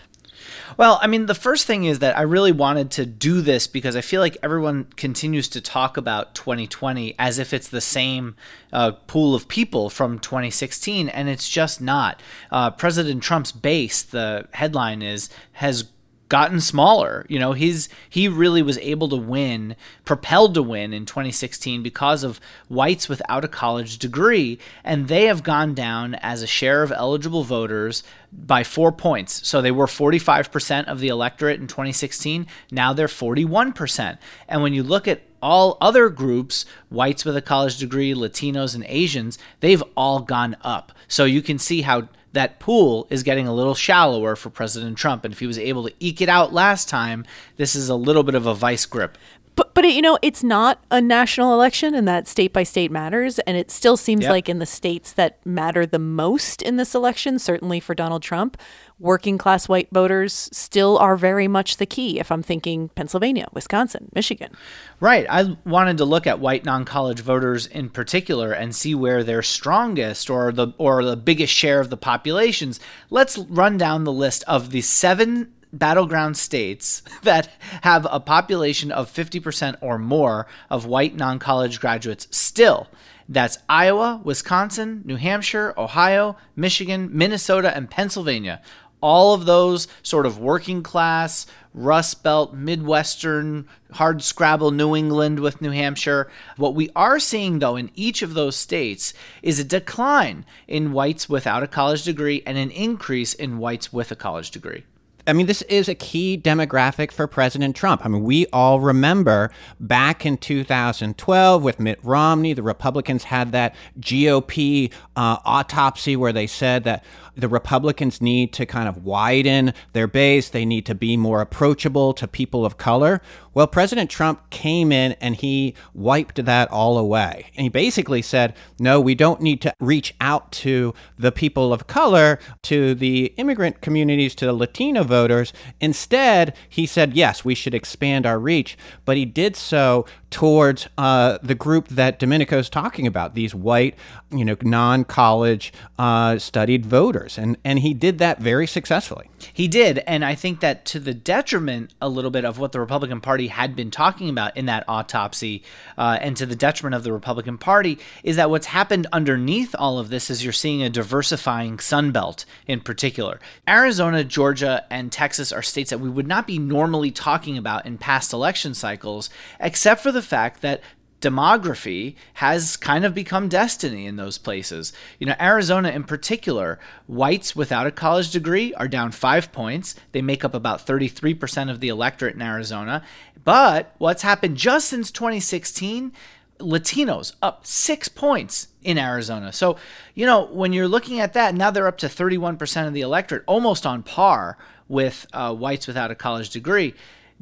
Well, 0.78 1.00
I 1.02 1.08
mean, 1.08 1.26
the 1.28 1.36
first 1.36 1.68
thing 1.68 1.84
is 1.84 2.00
that 2.00 2.18
I 2.18 2.22
really 2.22 2.52
wanted 2.52 2.92
to 2.92 3.06
do 3.06 3.42
this 3.42 3.68
because 3.68 3.96
I 3.96 4.02
feel 4.02 4.22
like 4.22 4.38
everyone 4.42 4.86
continues 4.96 5.48
to 5.50 5.62
talk 5.62 5.98
about 5.98 6.36
2020 6.36 7.16
as 7.20 7.40
if 7.40 7.54
it's 7.54 7.68
the 7.68 7.82
same 7.82 8.36
uh, 8.72 8.92
pool 8.92 9.36
of 9.36 9.48
people 9.48 9.90
from 9.90 10.20
2016, 10.20 11.10
and 11.10 11.30
it's 11.30 11.50
just 11.50 11.82
not. 11.82 12.22
Uh, 12.52 12.72
President 12.72 13.22
Trump's 13.22 13.52
base, 13.52 14.02
the 14.02 14.48
headline 14.54 15.02
is, 15.02 15.30
has 15.54 15.86
gotten 16.30 16.60
smaller. 16.60 17.26
You 17.30 17.38
know, 17.38 17.54
he's 17.54 17.90
he 18.10 18.28
really 18.28 18.62
was 18.62 18.78
able 18.80 19.08
to 19.10 19.16
win, 19.16 19.76
propelled 20.06 20.54
to 20.56 20.64
win 20.64 20.94
in 20.94 21.06
2016 21.06 21.84
because 21.84 22.24
of 22.24 22.40
whites 22.68 23.08
without 23.08 23.46
a 23.46 23.48
college 23.48 23.98
degree, 23.98 24.58
and 24.84 25.08
they 25.08 25.26
have 25.26 25.44
gone 25.44 25.74
down 25.74 26.16
as 26.16 26.42
a 26.42 26.48
share 26.48 26.82
of 26.82 26.92
eligible 26.92 27.44
voters 27.44 28.04
by 28.32 28.64
4 28.64 28.92
points. 28.92 29.48
So 29.48 29.62
they 29.62 29.72
were 29.72 29.86
45% 29.86 30.86
of 30.86 31.00
the 31.00 31.10
electorate 31.10 31.60
in 31.60 31.68
2016, 31.68 32.48
now 32.72 32.94
they're 32.94 33.08
41%. 33.08 34.18
And 34.48 34.64
when 34.64 34.74
you 34.74 34.82
look 34.82 35.08
at 35.08 35.22
all 35.42 35.78
other 35.82 36.10
groups, 36.10 36.66
whites 36.90 37.26
with 37.26 37.36
a 37.36 37.42
college 37.42 37.78
degree, 37.78 38.14
Latinos 38.14 38.74
and 38.74 38.86
Asians, 38.88 39.38
they've 39.60 39.84
all 39.96 40.22
gone 40.22 40.56
up. 40.62 40.94
So 41.08 41.26
you 41.26 41.42
can 41.42 41.60
see 41.60 41.82
how 41.82 42.08
that 42.34 42.60
pool 42.60 43.08
is 43.10 43.24
getting 43.24 43.48
a 43.48 43.54
little 43.54 43.76
shallower 43.76 44.36
for 44.36 44.50
President 44.50 44.98
Trump. 44.98 45.24
And 45.24 45.34
if 45.34 45.40
he 45.40 45.48
was 45.48 45.58
able 45.58 45.88
to 45.88 45.94
eke 46.00 46.22
it 46.22 46.30
out 46.30 46.52
last 46.54 46.90
time, 46.90 47.26
this 47.58 47.76
is 47.76 47.90
a 47.90 47.96
little 47.96 48.24
bit 48.24 48.36
of 48.36 48.46
a 48.46 48.54
vice 48.54 48.86
grip. 48.86 49.18
But 49.56 49.74
but 49.74 49.86
it, 49.86 49.94
you 49.94 50.02
know, 50.02 50.18
it's 50.22 50.44
not 50.44 50.84
a 50.90 51.02
national 51.02 51.54
election 51.54 51.94
and 51.94 52.08
that 52.08 52.28
state 52.28 52.54
by 52.54 52.64
state 52.64 52.92
matters 52.92 53.40
and 53.40 53.58
it 53.58 53.70
still 53.70 53.98
seems 53.98 54.24
Yep. 54.24 54.32
like 54.32 54.50
in 54.50 54.60
the 54.60 54.66
states 54.66 55.14
that 55.14 55.44
matter 55.46 55.86
the 55.86 56.00
most 56.00 56.62
in 56.62 56.78
this 56.78 56.96
election, 56.96 57.38
certainly 57.40 57.80
for 57.80 57.94
Donald 57.94 58.22
Trump, 58.24 58.58
working 59.00 59.38
class 59.38 59.68
white 59.68 59.90
voters 59.92 60.50
still 60.54 60.98
are 60.98 61.16
very 61.16 61.48
much 61.48 61.78
the 61.78 61.86
key 61.86 62.20
if 62.20 62.32
I'm 62.32 62.42
thinking 62.44 62.90
Pennsylvania, 62.90 63.48
Wisconsin, 63.54 64.10
Michigan. 64.16 64.52
Right. 65.00 65.26
I 65.30 65.58
wanted 65.66 65.98
to 65.98 66.06
look 66.06 66.26
at 66.26 66.40
white 66.40 66.64
non-college 66.66 67.20
voters 67.20 67.68
in 67.68 67.90
particular 67.90 68.54
and 68.54 68.76
see 68.76 68.96
where 68.96 69.24
they're 69.24 69.42
strongest 69.42 70.30
or 70.30 70.52
the 70.52 70.70
or 70.78 71.04
the 71.04 71.18
biggest 71.18 71.54
share 71.54 71.80
of 71.80 71.90
the 71.90 71.98
populations. 71.98 72.80
Let's 73.10 73.38
run 73.38 73.78
down 73.78 74.04
the 74.04 74.14
list 74.14 74.44
of 74.48 74.70
the 74.72 74.82
seven 74.82 75.54
battleground 75.74 76.38
states 76.38 77.02
that 77.24 77.50
have 77.82 78.08
a 78.10 78.20
population 78.20 78.92
of 78.92 79.12
50% 79.12 79.76
or 79.82 79.98
more 79.98 80.48
of 80.70 80.86
white 80.86 81.16
non-college 81.16 81.80
graduates 81.80 82.28
still. 82.32 82.88
That's 83.28 83.58
Iowa, 83.70 84.22
Wisconsin, 84.24 85.02
New 85.06 85.16
Hampshire, 85.16 85.74
Ohio, 85.78 86.38
Michigan, 86.56 87.10
Minnesota, 87.12 87.76
and 87.76 87.90
Pennsylvania. 87.90 88.62
All 89.02 89.34
of 89.34 89.46
those 89.46 89.88
sort 90.02 90.26
of 90.26 90.40
working 90.40 90.82
class, 90.82 91.46
Rust 91.74 92.24
Belt, 92.24 92.54
Midwestern, 92.54 93.68
hard 93.94 94.22
scrabble 94.22 94.72
New 94.72 94.96
England 94.96 95.40
with 95.40 95.62
New 95.62 95.72
Hampshire. 95.72 96.30
What 96.56 96.76
we 96.76 96.90
are 96.96 97.20
seeing, 97.20 97.60
though, 97.60 97.76
in 97.76 97.92
each 97.96 98.22
of 98.22 98.34
those 98.34 98.56
states 98.56 99.14
is 99.42 99.60
a 99.60 99.64
decline 99.64 100.46
in 100.68 100.94
whites 100.94 101.28
without 101.28 101.64
a 101.64 101.68
college 101.68 102.04
degree 102.04 102.44
and 102.46 102.58
an 102.58 102.72
increase 102.72 103.34
in 103.34 103.58
whites 103.58 103.92
with 103.92 104.12
a 104.12 104.16
college 104.16 104.52
degree. 104.52 104.84
I 105.26 105.32
mean, 105.32 105.46
this 105.46 105.62
is 105.64 105.88
a 105.88 105.96
key 105.96 106.38
demographic 106.38 107.12
for 107.12 107.28
President 107.28 107.78
Trump. 107.78 108.06
I 108.06 108.10
mean, 108.10 108.24
we 108.24 108.46
all 108.48 108.82
remember 108.82 109.52
back 109.80 110.26
in 110.26 110.38
2012 110.38 111.64
with 111.64 111.80
Mitt 111.80 112.00
Romney, 112.04 112.52
the 112.52 112.64
Republicans 112.64 113.26
had 113.26 113.54
that 113.54 113.74
GOP 114.00 114.92
uh, 115.16 115.38
autopsy 115.46 116.18
where 116.18 116.34
they 116.34 116.46
said 116.46 116.84
that 116.84 117.06
the 117.36 117.48
Republicans 117.48 118.22
need 118.22 118.52
to 118.54 118.66
kind 118.66 118.90
of 118.90 119.06
widen 119.06 119.74
their 119.94 120.08
base, 120.08 120.50
they 120.50 120.66
need 120.66 120.86
to 120.86 120.96
be 120.96 121.16
more 121.16 121.40
approachable 121.40 122.14
to 122.14 122.28
people 122.28 122.66
of 122.66 122.78
color. 122.78 123.22
Well, 123.54 123.68
President 123.68 124.10
Trump 124.10 124.50
came 124.50 124.92
in 124.92 125.14
and 125.22 125.36
he 125.36 125.76
wiped 125.94 126.44
that 126.46 126.72
all 126.72 126.98
away. 126.98 127.52
And 127.56 127.64
he 127.64 127.70
basically 127.70 128.22
said, 128.22 128.56
no, 128.80 129.00
we 129.00 129.16
don't 129.16 129.42
need 129.42 129.62
to 129.62 129.74
reach 129.80 130.16
out 130.20 130.52
to 130.54 130.94
the 131.18 131.32
people 131.32 131.72
of 131.72 131.88
color, 131.88 132.40
to 132.64 132.96
the 132.96 133.34
immigrant 133.38 133.82
communities, 133.82 134.34
to 134.36 134.46
the 134.46 134.54
Latino 134.54 135.04
voters. 135.04 135.54
Instead, 135.80 136.56
he 136.68 136.86
said, 136.86 137.14
yes, 137.14 137.46
we 137.46 137.56
should 137.56 137.76
expand 137.76 138.26
our 138.26 138.40
reach. 138.40 138.78
But 139.06 139.18
he 139.18 139.26
did 139.26 139.56
so 139.56 140.06
towards 140.34 140.88
uh, 140.98 141.38
the 141.44 141.54
group 141.54 141.88
that 141.90 142.20
Domenico's 142.20 142.68
talking 142.68 143.06
about, 143.06 143.36
these 143.36 143.54
white, 143.54 143.96
you 144.32 144.44
know, 144.44 144.58
non-college 144.64 145.72
uh, 146.00 146.40
studied 146.40 146.88
voters. 146.88 147.38
And, 147.38 147.56
and 147.64 147.80
he 147.80 147.94
did 147.94 148.18
that 148.18 148.40
very 148.40 148.66
successfully. 148.66 149.30
He 149.54 149.68
did, 149.68 150.00
and 150.08 150.26
I 150.26 150.36
think 150.36 150.62
that 150.62 150.86
to 150.86 151.00
the 151.00 151.14
detriment 151.14 151.94
a 152.02 152.10
little 152.10 152.32
bit 152.32 152.46
of 152.46 152.58
what 152.58 152.72
the 152.72 152.80
Republican 152.80 153.22
Party 153.22 153.48
had 153.50 153.76
been 153.76 153.92
talking 153.92 154.30
about 154.30 154.58
in 154.58 154.66
that 154.66 154.86
autopsy, 154.88 155.64
uh, 155.98 156.18
and 156.20 156.36
to 156.38 156.46
the 156.46 156.56
detriment 156.56 156.96
of 156.96 157.04
the 157.04 157.14
Republican 157.14 157.58
Party, 157.58 158.00
is 158.24 158.38
that 158.38 158.50
what's 158.50 158.68
happened 158.68 159.06
underneath 159.14 159.76
all 159.78 160.00
of 160.00 160.10
this 160.10 160.32
is 160.32 160.44
you're 160.44 160.54
seeing 160.54 160.82
a 160.82 160.90
diversifying 160.90 161.78
Sun 161.78 162.12
Belt 162.12 162.46
in 162.66 162.80
particular. 162.80 163.40
Arizona, 163.68 164.24
Georgia, 164.24 164.86
and 164.90 165.12
Texas 165.12 165.52
are 165.52 165.62
states 165.62 165.92
that 165.92 166.00
we 166.00 166.10
would 166.10 166.28
not 166.28 166.48
be 166.48 166.58
normally 166.58 167.12
talking 167.12 167.58
about 167.58 167.86
in 167.86 167.98
past 167.98 168.34
election 168.34 168.74
cycles, 168.74 169.30
except 169.60 170.02
for 170.02 170.12
the 170.12 170.23
fact 170.24 170.62
that 170.62 170.82
demography 171.24 172.16
has 172.36 172.76
kind 172.76 173.06
of 173.06 173.16
become 173.16 173.48
destiny 173.48 174.06
in 174.06 174.18
those 174.18 174.38
places. 174.38 174.92
You 175.20 175.28
know, 175.28 175.36
Arizona 175.40 175.90
in 175.90 176.04
particular, 176.04 176.80
whites 177.08 177.56
without 177.56 177.88
a 177.88 177.92
college 177.92 178.30
degree 178.32 178.74
are 178.74 178.90
down 178.90 179.12
five 179.12 179.52
points. 179.54 179.96
They 180.12 180.22
make 180.22 180.44
up 180.44 180.54
about 180.54 180.86
33% 180.86 181.72
of 181.72 181.80
the 181.80 181.88
electorate 181.88 182.36
in 182.36 182.42
Arizona. 182.42 183.04
But 183.42 183.96
what's 184.00 184.22
happened 184.22 184.58
just 184.58 184.90
since 184.90 185.12
2016? 185.12 186.12
Latinos 186.60 187.34
up 187.42 187.66
six 187.66 188.10
points 188.10 188.68
in 188.84 188.98
Arizona. 188.98 189.54
So, 189.54 189.78
you 190.14 190.26
know, 190.26 190.46
when 190.46 190.74
you're 190.74 190.88
looking 190.90 191.20
at 191.22 191.34
that, 191.34 191.56
now 191.56 191.72
they're 191.72 191.88
up 191.88 191.98
to 192.00 192.08
31% 192.08 192.88
of 192.88 192.94
the 192.94 193.02
electorate, 193.02 193.44
almost 193.48 193.86
on 193.86 194.04
par 194.04 194.58
with 194.90 195.26
uh, 195.34 195.54
whites 195.56 195.88
without 195.88 196.12
a 196.12 196.16
college 196.16 196.50
degree. 196.50 196.94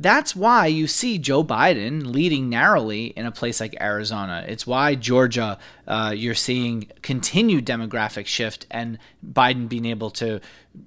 That's 0.02 0.36
why 0.36 0.66
you 0.66 0.88
see 0.88 1.20
Joe 1.20 1.44
Biden 1.44 2.12
leading 2.12 2.50
narrowly 2.50 3.08
in 3.08 3.28
a 3.28 3.32
place 3.32 3.60
like 3.60 3.76
Arizona. 3.80 4.44
It's 4.48 4.66
why 4.66 4.96
Georgia, 4.96 5.60
uh, 5.88 6.14
you're 6.16 6.34
seeing 6.34 6.92
continued 7.04 7.66
demographic 7.68 8.26
shift 8.26 8.66
and 8.72 8.98
Biden 9.24 9.70
being 9.70 9.86
able 9.86 10.10
to 10.12 10.42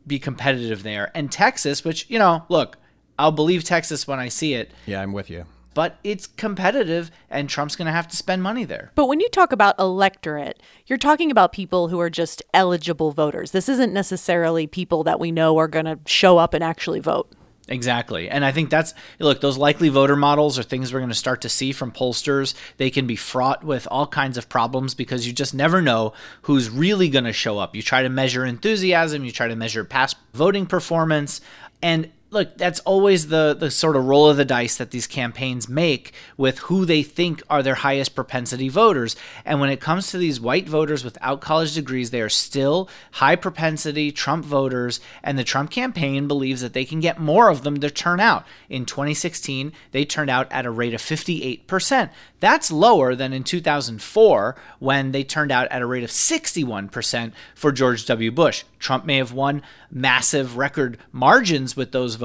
be 0.06 0.18
competitive 0.18 0.82
there. 0.82 1.12
And 1.14 1.30
Texas, 1.30 1.84
which, 1.84 2.10
you 2.10 2.18
know, 2.18 2.44
look, 2.48 2.76
I'll 3.16 3.30
believe 3.30 3.62
Texas 3.62 4.08
when 4.08 4.18
I 4.18 4.28
see 4.28 4.54
it, 4.54 4.72
Yeah, 4.86 5.00
I'm 5.00 5.12
with 5.12 5.30
you. 5.30 5.44
but 5.74 5.98
it's 6.02 6.26
competitive 6.26 7.12
and 7.30 7.48
Trump's 7.48 7.76
going 7.76 7.86
to 7.86 7.92
have 7.92 8.08
to 8.08 8.16
spend 8.16 8.42
money 8.42 8.64
there. 8.64 8.90
But 8.96 9.06
when 9.06 9.20
you 9.20 9.28
talk 9.28 9.52
about 9.52 9.78
electorate, 9.78 10.60
you're 10.86 10.98
talking 10.98 11.30
about 11.30 11.52
people 11.52 11.86
who 11.88 12.00
are 12.00 12.10
just 12.10 12.42
eligible 12.52 13.12
voters. 13.12 13.52
This 13.52 13.68
isn't 13.68 13.92
necessarily 13.92 14.66
people 14.66 15.04
that 15.04 15.20
we 15.20 15.30
know 15.30 15.56
are 15.58 15.68
going 15.68 15.84
to 15.84 16.00
show 16.06 16.38
up 16.38 16.52
and 16.54 16.64
actually 16.64 16.98
vote. 17.00 17.30
Exactly. 17.68 18.28
And 18.28 18.44
I 18.44 18.52
think 18.52 18.68
that's 18.68 18.92
look, 19.18 19.40
those 19.40 19.56
likely 19.56 19.88
voter 19.88 20.16
models 20.16 20.58
are 20.58 20.62
things 20.62 20.92
we're 20.92 21.00
going 21.00 21.08
to 21.08 21.14
start 21.14 21.40
to 21.42 21.48
see 21.48 21.72
from 21.72 21.92
pollsters. 21.92 22.54
They 22.76 22.90
can 22.90 23.06
be 23.06 23.16
fraught 23.16 23.64
with 23.64 23.88
all 23.90 24.06
kinds 24.06 24.36
of 24.36 24.50
problems 24.50 24.94
because 24.94 25.26
you 25.26 25.32
just 25.32 25.54
never 25.54 25.80
know 25.80 26.12
who's 26.42 26.68
really 26.68 27.08
going 27.08 27.24
to 27.24 27.32
show 27.32 27.58
up. 27.58 27.74
You 27.74 27.80
try 27.80 28.02
to 28.02 28.10
measure 28.10 28.44
enthusiasm, 28.44 29.24
you 29.24 29.32
try 29.32 29.48
to 29.48 29.56
measure 29.56 29.84
past 29.84 30.16
voting 30.34 30.66
performance, 30.66 31.40
and 31.82 32.10
look, 32.34 32.58
that's 32.58 32.80
always 32.80 33.28
the 33.28 33.56
the 33.58 33.70
sort 33.70 33.96
of 33.96 34.04
roll 34.04 34.28
of 34.28 34.36
the 34.36 34.44
dice 34.44 34.76
that 34.76 34.90
these 34.90 35.06
campaigns 35.06 35.68
make 35.68 36.12
with 36.36 36.58
who 36.58 36.84
they 36.84 37.02
think 37.02 37.42
are 37.48 37.62
their 37.62 37.76
highest 37.76 38.14
propensity 38.14 38.68
voters. 38.68 39.16
And 39.44 39.60
when 39.60 39.70
it 39.70 39.80
comes 39.80 40.10
to 40.10 40.18
these 40.18 40.40
white 40.40 40.68
voters 40.68 41.04
without 41.04 41.40
college 41.40 41.74
degrees, 41.74 42.10
they 42.10 42.20
are 42.20 42.28
still 42.28 42.90
high 43.12 43.36
propensity 43.36 44.12
Trump 44.12 44.44
voters, 44.44 45.00
and 45.22 45.38
the 45.38 45.44
Trump 45.44 45.70
campaign 45.70 46.28
believes 46.28 46.60
that 46.60 46.74
they 46.74 46.84
can 46.84 47.00
get 47.00 47.18
more 47.18 47.48
of 47.48 47.62
them 47.62 47.80
to 47.80 47.90
turn 47.90 48.20
out. 48.20 48.44
In 48.68 48.84
2016, 48.84 49.72
they 49.92 50.04
turned 50.04 50.30
out 50.30 50.50
at 50.50 50.66
a 50.66 50.70
rate 50.70 50.94
of 50.94 51.00
58%. 51.00 52.10
That's 52.40 52.70
lower 52.70 53.14
than 53.14 53.32
in 53.32 53.42
2004 53.42 54.56
when 54.78 55.12
they 55.12 55.24
turned 55.24 55.50
out 55.50 55.68
at 55.68 55.80
a 55.80 55.86
rate 55.86 56.04
of 56.04 56.10
61% 56.10 57.32
for 57.54 57.72
George 57.72 58.04
W. 58.04 58.30
Bush. 58.30 58.64
Trump 58.78 59.06
may 59.06 59.16
have 59.16 59.32
won 59.32 59.62
massive 59.90 60.58
record 60.58 60.98
margins 61.10 61.74
with 61.74 61.92
those 61.92 62.16
voters, 62.16 62.23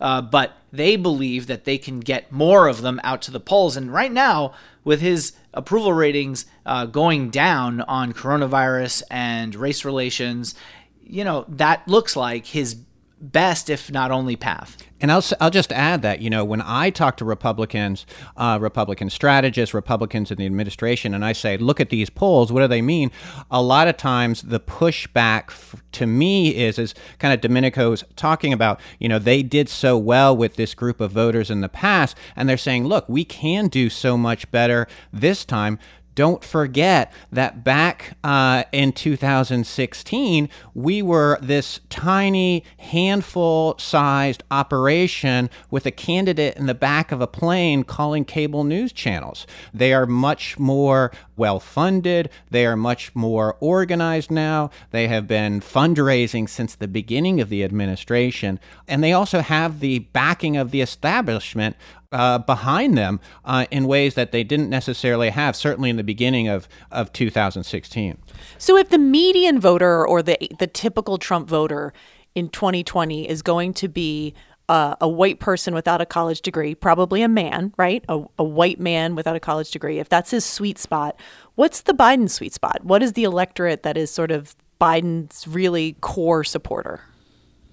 uh, 0.00 0.22
but 0.22 0.52
they 0.72 0.96
believe 0.96 1.46
that 1.46 1.64
they 1.64 1.78
can 1.78 2.00
get 2.00 2.32
more 2.32 2.68
of 2.68 2.82
them 2.82 3.00
out 3.04 3.22
to 3.22 3.30
the 3.30 3.40
polls. 3.40 3.76
And 3.76 3.92
right 3.92 4.12
now, 4.12 4.54
with 4.84 5.00
his 5.00 5.32
approval 5.54 5.92
ratings 5.92 6.46
uh, 6.66 6.86
going 6.86 7.30
down 7.30 7.80
on 7.82 8.12
coronavirus 8.12 9.02
and 9.10 9.54
race 9.54 9.84
relations, 9.84 10.54
you 11.02 11.24
know, 11.24 11.44
that 11.48 11.86
looks 11.86 12.16
like 12.16 12.46
his 12.46 12.76
best, 13.22 13.70
if 13.70 13.90
not 13.90 14.10
only, 14.10 14.36
path. 14.36 14.76
And 15.00 15.10
I'll, 15.10 15.24
I'll 15.40 15.50
just 15.50 15.72
add 15.72 16.02
that, 16.02 16.20
you 16.20 16.30
know, 16.30 16.44
when 16.44 16.62
I 16.62 16.90
talk 16.90 17.16
to 17.16 17.24
Republicans, 17.24 18.06
uh, 18.36 18.58
Republican 18.60 19.10
strategists, 19.10 19.74
Republicans 19.74 20.30
in 20.30 20.38
the 20.38 20.46
administration, 20.46 21.12
and 21.12 21.24
I 21.24 21.32
say, 21.32 21.56
look 21.56 21.80
at 21.80 21.90
these 21.90 22.08
polls, 22.08 22.52
what 22.52 22.60
do 22.60 22.68
they 22.68 22.82
mean? 22.82 23.10
A 23.50 23.60
lot 23.60 23.88
of 23.88 23.96
times 23.96 24.42
the 24.42 24.60
pushback 24.60 25.48
f- 25.48 25.82
to 25.92 26.06
me 26.06 26.54
is, 26.54 26.78
is 26.78 26.94
kind 27.18 27.34
of 27.34 27.40
Domenico's 27.40 28.04
talking 28.14 28.52
about, 28.52 28.80
you 29.00 29.08
know, 29.08 29.18
they 29.18 29.42
did 29.42 29.68
so 29.68 29.98
well 29.98 30.36
with 30.36 30.54
this 30.54 30.74
group 30.74 31.00
of 31.00 31.10
voters 31.10 31.50
in 31.50 31.62
the 31.62 31.68
past, 31.68 32.16
and 32.36 32.48
they're 32.48 32.56
saying, 32.56 32.86
look, 32.86 33.08
we 33.08 33.24
can 33.24 33.66
do 33.68 33.88
so 33.90 34.16
much 34.16 34.50
better 34.52 34.86
this 35.12 35.44
time 35.44 35.78
don't 36.14 36.44
forget 36.44 37.12
that 37.30 37.64
back 37.64 38.16
uh, 38.22 38.64
in 38.72 38.92
2016, 38.92 40.48
we 40.74 41.02
were 41.02 41.38
this 41.40 41.80
tiny 41.88 42.64
handful 42.78 43.76
sized 43.78 44.42
operation 44.50 45.48
with 45.70 45.86
a 45.86 45.90
candidate 45.90 46.56
in 46.56 46.66
the 46.66 46.74
back 46.74 47.12
of 47.12 47.20
a 47.20 47.26
plane 47.26 47.82
calling 47.84 48.24
cable 48.24 48.64
news 48.64 48.92
channels. 48.92 49.46
They 49.72 49.92
are 49.92 50.06
much 50.06 50.58
more 50.58 51.12
well 51.36 51.60
funded, 51.60 52.28
they 52.50 52.66
are 52.66 52.76
much 52.76 53.14
more 53.14 53.56
organized 53.60 54.30
now. 54.30 54.70
They 54.90 55.08
have 55.08 55.26
been 55.26 55.60
fundraising 55.60 56.48
since 56.48 56.74
the 56.74 56.88
beginning 56.88 57.40
of 57.40 57.48
the 57.48 57.64
administration, 57.64 58.60
and 58.86 59.02
they 59.02 59.12
also 59.12 59.40
have 59.40 59.80
the 59.80 60.00
backing 60.00 60.56
of 60.56 60.70
the 60.70 60.82
establishment 60.82 61.76
uh, 62.12 62.38
behind 62.38 62.96
them 62.96 63.20
uh, 63.44 63.66
in 63.70 63.86
ways 63.86 64.14
that 64.14 64.32
they 64.32 64.44
didn't 64.44 64.70
necessarily 64.70 65.30
have, 65.30 65.56
certainly 65.56 65.90
in 65.90 65.96
the 65.96 66.04
beginning 66.04 66.48
of, 66.48 66.68
of 66.90 67.12
2016. 67.12 68.18
So, 68.58 68.76
if 68.76 68.90
the 68.90 68.98
median 68.98 69.60
voter 69.60 70.06
or 70.06 70.22
the 70.22 70.36
the 70.58 70.66
typical 70.66 71.18
Trump 71.18 71.48
voter 71.48 71.92
in 72.34 72.48
2020 72.48 73.28
is 73.28 73.42
going 73.42 73.74
to 73.74 73.88
be 73.88 74.34
uh, 74.68 74.96
a 75.00 75.08
white 75.08 75.38
person 75.38 75.74
without 75.74 76.00
a 76.00 76.06
college 76.06 76.40
degree, 76.40 76.74
probably 76.74 77.22
a 77.22 77.28
man, 77.28 77.74
right? 77.76 78.04
A, 78.08 78.22
a 78.38 78.44
white 78.44 78.80
man 78.80 79.14
without 79.14 79.36
a 79.36 79.40
college 79.40 79.70
degree. 79.70 79.98
If 79.98 80.08
that's 80.08 80.30
his 80.30 80.44
sweet 80.44 80.78
spot, 80.78 81.18
what's 81.56 81.82
the 81.82 81.92
Biden 81.92 82.30
sweet 82.30 82.54
spot? 82.54 82.84
What 82.84 83.02
is 83.02 83.12
the 83.12 83.24
electorate 83.24 83.82
that 83.82 83.96
is 83.96 84.10
sort 84.10 84.30
of 84.30 84.56
Biden's 84.80 85.46
really 85.46 85.96
core 86.00 86.44
supporter? 86.44 87.00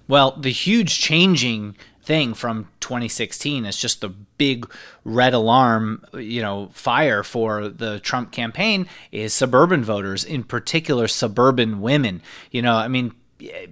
Well, 0.08 0.32
the 0.32 0.50
huge 0.50 0.98
changing 0.98 1.76
thing 2.02 2.34
from 2.34 2.68
2016 2.80 3.64
is 3.64 3.76
just 3.76 4.00
the 4.00 4.08
big 4.08 4.70
red 5.04 5.34
alarm, 5.34 6.04
you 6.14 6.42
know, 6.42 6.70
fire 6.72 7.22
for 7.22 7.68
the 7.68 8.00
Trump 8.00 8.32
campaign 8.32 8.86
is 9.12 9.32
suburban 9.34 9.84
voters, 9.84 10.24
in 10.24 10.42
particular 10.42 11.06
suburban 11.06 11.80
women. 11.80 12.22
You 12.50 12.62
know, 12.62 12.74
I 12.74 12.88
mean, 12.88 13.12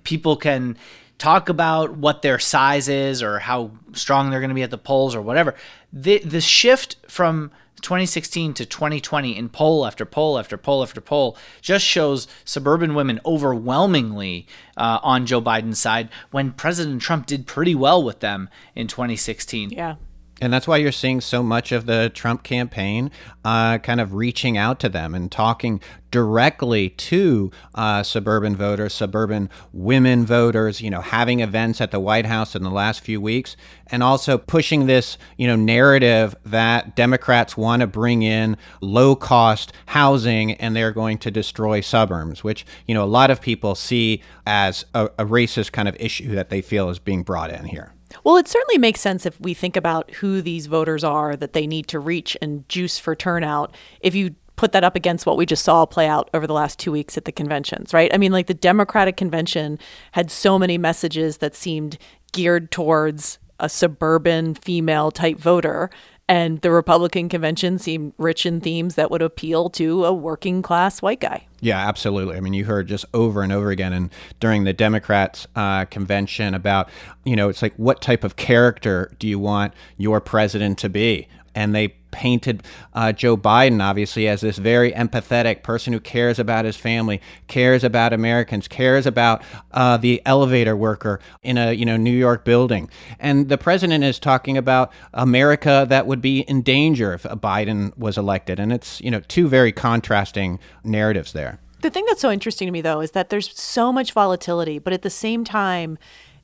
people 0.05 0.37
can 0.37 0.77
talk 1.19 1.49
about 1.49 1.97
what 1.97 2.23
their 2.23 2.39
size 2.39 2.89
is 2.89 3.23
or 3.23 3.41
how 3.41 3.73
strong 3.93 4.31
they're 4.31 4.41
going 4.41 4.51
to 4.51 4.55
be 4.55 4.63
at 4.63 4.71
the 4.71 4.79
polls 4.79 5.15
or 5.15 5.21
whatever. 5.21 5.55
The 5.93 6.19
the 6.19 6.41
shift 6.41 6.97
from 7.09 7.51
2016 7.83 8.55
to 8.55 8.66
2020 8.66 9.37
in 9.37 9.49
poll 9.49 9.87
after 9.87 10.05
poll 10.05 10.38
after 10.38 10.57
poll 10.57 10.83
after 10.83 11.01
poll 11.01 11.37
just 11.61 11.85
shows 11.85 12.27
suburban 12.45 12.95
women 12.95 13.21
overwhelmingly 13.25 14.47
uh, 14.77 14.99
on 15.03 15.27
Joe 15.27 15.40
Biden's 15.40 15.79
side 15.79 16.09
when 16.31 16.53
President 16.53 17.03
Trump 17.03 17.27
did 17.27 17.47
pretty 17.47 17.75
well 17.75 18.03
with 18.03 18.21
them 18.21 18.49
in 18.75 18.87
2016. 18.87 19.71
Yeah. 19.71 19.97
And 20.40 20.53
that's 20.53 20.68
why 20.68 20.77
you're 20.77 20.92
seeing 20.92 21.20
so 21.20 21.42
much 21.42 21.72
of 21.72 21.87
the 21.87 22.11
Trump 22.14 22.44
campaign 22.44 23.11
uh, 23.44 23.79
kind 23.79 24.01
of 24.01 24.14
reaching 24.14 24.57
out 24.57 24.79
to 24.81 24.88
them 24.88 25.14
and 25.14 25.33
talking 25.33 25.81
directly 26.11 26.90
to 26.90 27.51
uh, 27.74 28.03
suburban 28.03 28.55
voters, 28.55 28.94
suburban 28.94 29.51
women 29.72 30.24
voters, 30.24 30.81
you 30.81 30.90
know, 30.90 31.01
having 31.01 31.40
events 31.40 31.81
at 31.81 31.90
the 31.90 32.01
White 32.01 32.27
House 32.27 32.55
in 32.55 32.62
the 32.62 32.70
last 32.70 33.01
few 33.01 33.20
weeks, 33.20 33.57
and 33.88 34.03
also 34.03 34.38
pushing 34.38 34.87
this, 34.87 35.18
you 35.37 35.46
know, 35.46 35.57
narrative 35.57 36.37
that 36.44 36.94
Democrats 36.94 37.57
want 37.57 37.81
to 37.81 37.87
bring 37.87 38.22
in 38.22 38.57
low 38.81 39.16
cost 39.16 39.72
housing 39.87 40.53
and 40.53 40.74
they're 40.77 40.92
going 40.92 41.18
to 41.18 41.31
destroy 41.31 41.81
suburbs, 41.81 42.44
which, 42.44 42.64
you 42.87 42.94
know, 42.94 43.03
a 43.03 43.07
lot 43.07 43.31
of 43.31 43.40
people 43.40 43.74
see 43.74 44.22
as 44.46 44.87
a, 44.94 45.07
a 45.18 45.24
racist 45.24 45.72
kind 45.72 45.88
of 45.88 45.96
issue 45.98 46.35
that 46.35 46.48
they 46.48 46.62
feel 46.62 46.88
is 46.90 46.98
being 46.98 47.22
brought 47.22 47.51
in 47.51 47.64
here. 47.64 47.92
Well, 48.24 48.37
it 48.37 48.48
certainly 48.48 48.78
makes 48.78 49.00
sense 49.00 49.26
if 49.26 49.40
we 49.40 49.54
think 49.54 49.76
about 49.76 50.11
who 50.16 50.42
these 50.42 50.66
voters 50.66 51.04
are 51.04 51.37
that 51.37 51.52
they 51.52 51.66
need 51.66 51.87
to 51.88 51.98
reach 51.98 52.37
and 52.42 52.68
juice 52.68 52.98
for 52.98 53.14
turnout. 53.14 53.74
If 54.00 54.14
you 54.14 54.35
put 54.57 54.72
that 54.72 54.85
up 54.85 54.96
against 54.96 55.24
what 55.24 55.37
we 55.37 55.46
just 55.46 55.64
saw 55.64 55.87
play 55.87 56.09
out 56.09 56.28
over 56.35 56.46
the 56.46 56.52
last 56.52 56.78
two 56.78 56.92
weeks 56.92 57.16
at 57.16 57.24
the 57.24 57.33
conventions, 57.33 57.94
right? 57.94 58.12
I 58.12 58.18
mean, 58.18 58.33
like 58.33 58.48
the 58.48 58.54
Democratic 58.54 59.16
convention 59.16 59.78
had 60.12 60.31
so 60.31 60.59
many 60.59 60.76
messages 60.76 61.38
that 61.38 61.54
seemed 61.54 61.96
geared 62.33 62.70
towards 62.70 63.38
a 63.61 63.68
suburban 63.68 64.54
female 64.54 65.11
type 65.11 65.38
voter. 65.38 65.90
And 66.29 66.61
the 66.61 66.71
Republican 66.71 67.31
convention 67.31 67.79
seemed 67.79 68.12
rich 68.19 68.45
in 68.45 68.61
themes 68.61 68.97
that 68.97 69.11
would 69.11 69.23
appeal 69.23 69.71
to 69.71 70.05
a 70.05 70.12
working 70.12 70.61
class 70.61 71.01
white 71.01 71.21
guy. 71.21 71.47
Yeah, 71.61 71.79
absolutely. 71.79 72.37
I 72.37 72.41
mean, 72.41 72.53
you 72.53 72.67
heard 72.67 72.87
just 72.87 73.07
over 73.14 73.43
and 73.43 73.51
over 73.51 73.71
again, 73.71 73.95
and 73.95 74.11
during 74.38 74.64
the 74.64 74.75
Democrats' 74.75 75.47
uh, 75.57 75.87
convention 75.87 76.53
about, 76.53 76.91
you 77.25 77.35
know, 77.35 77.49
it's 77.49 77.62
like, 77.62 77.75
what 77.77 78.03
type 78.03 78.25
of 78.25 78.37
character 78.37 79.11
do 79.19 79.27
you 79.27 79.38
want 79.38 79.73
your 79.97 80.21
president 80.21 80.79
to 80.79 80.91
be? 80.91 81.29
And 81.55 81.75
they 81.75 81.97
painted 82.11 82.62
uh, 82.94 83.12
Joe 83.12 83.37
Biden, 83.37 83.83
obviously, 83.83 84.29
as 84.29 84.40
this 84.40 84.59
very 84.59 84.92
empathetic 84.92 85.62
person 85.62 85.92
who 85.92 86.01
cares 86.01 86.38
about 86.38 86.64
his 86.64 86.77
family, 86.77 87.21
cares 87.47 87.85
about 87.85 88.12
Americans, 88.12 88.68
cares 88.68 89.07
about 89.07 89.42
uh, 89.73 89.97
the 89.97 90.23
elevator 90.25 90.77
worker 90.77 91.21
in 91.42 91.59
a 91.59 91.73
you 91.73 91.85
know 91.85 91.97
New 91.97 92.16
York 92.16 92.44
building. 92.44 92.90
And 93.18 93.49
the 93.49 93.59
president 93.59 94.05
is 94.05 94.18
talking 94.18 94.57
about 94.57 94.92
America 95.12 95.87
that 95.88 96.07
would 96.07 96.21
be 96.21 96.40
in 96.40 96.62
danger 96.62 97.14
if 97.14 97.23
Biden 97.23 97.97
was 97.97 98.18
elected. 98.18 98.59
And 98.59 98.73
it's 98.73 99.01
you 99.01 99.11
know 99.11 99.21
two 99.21 99.49
very 99.49 99.73
contrasting 99.73 100.59
narratives 100.85 101.33
there. 101.33 101.61
The 101.81 101.90
thing 101.90 102.05
that's 102.09 102.21
so 102.21 102.31
interesting 102.33 102.66
to 102.66 102.73
me, 102.73 102.81
though, 102.81 103.01
is 103.01 103.12
that 103.12 103.31
there's 103.31 103.57
so 103.59 103.92
much 103.92 104.12
volatility, 104.12 104.81
but 104.81 104.92
at 104.92 105.03
the 105.03 105.11
same 105.11 105.44
time, 105.44 105.97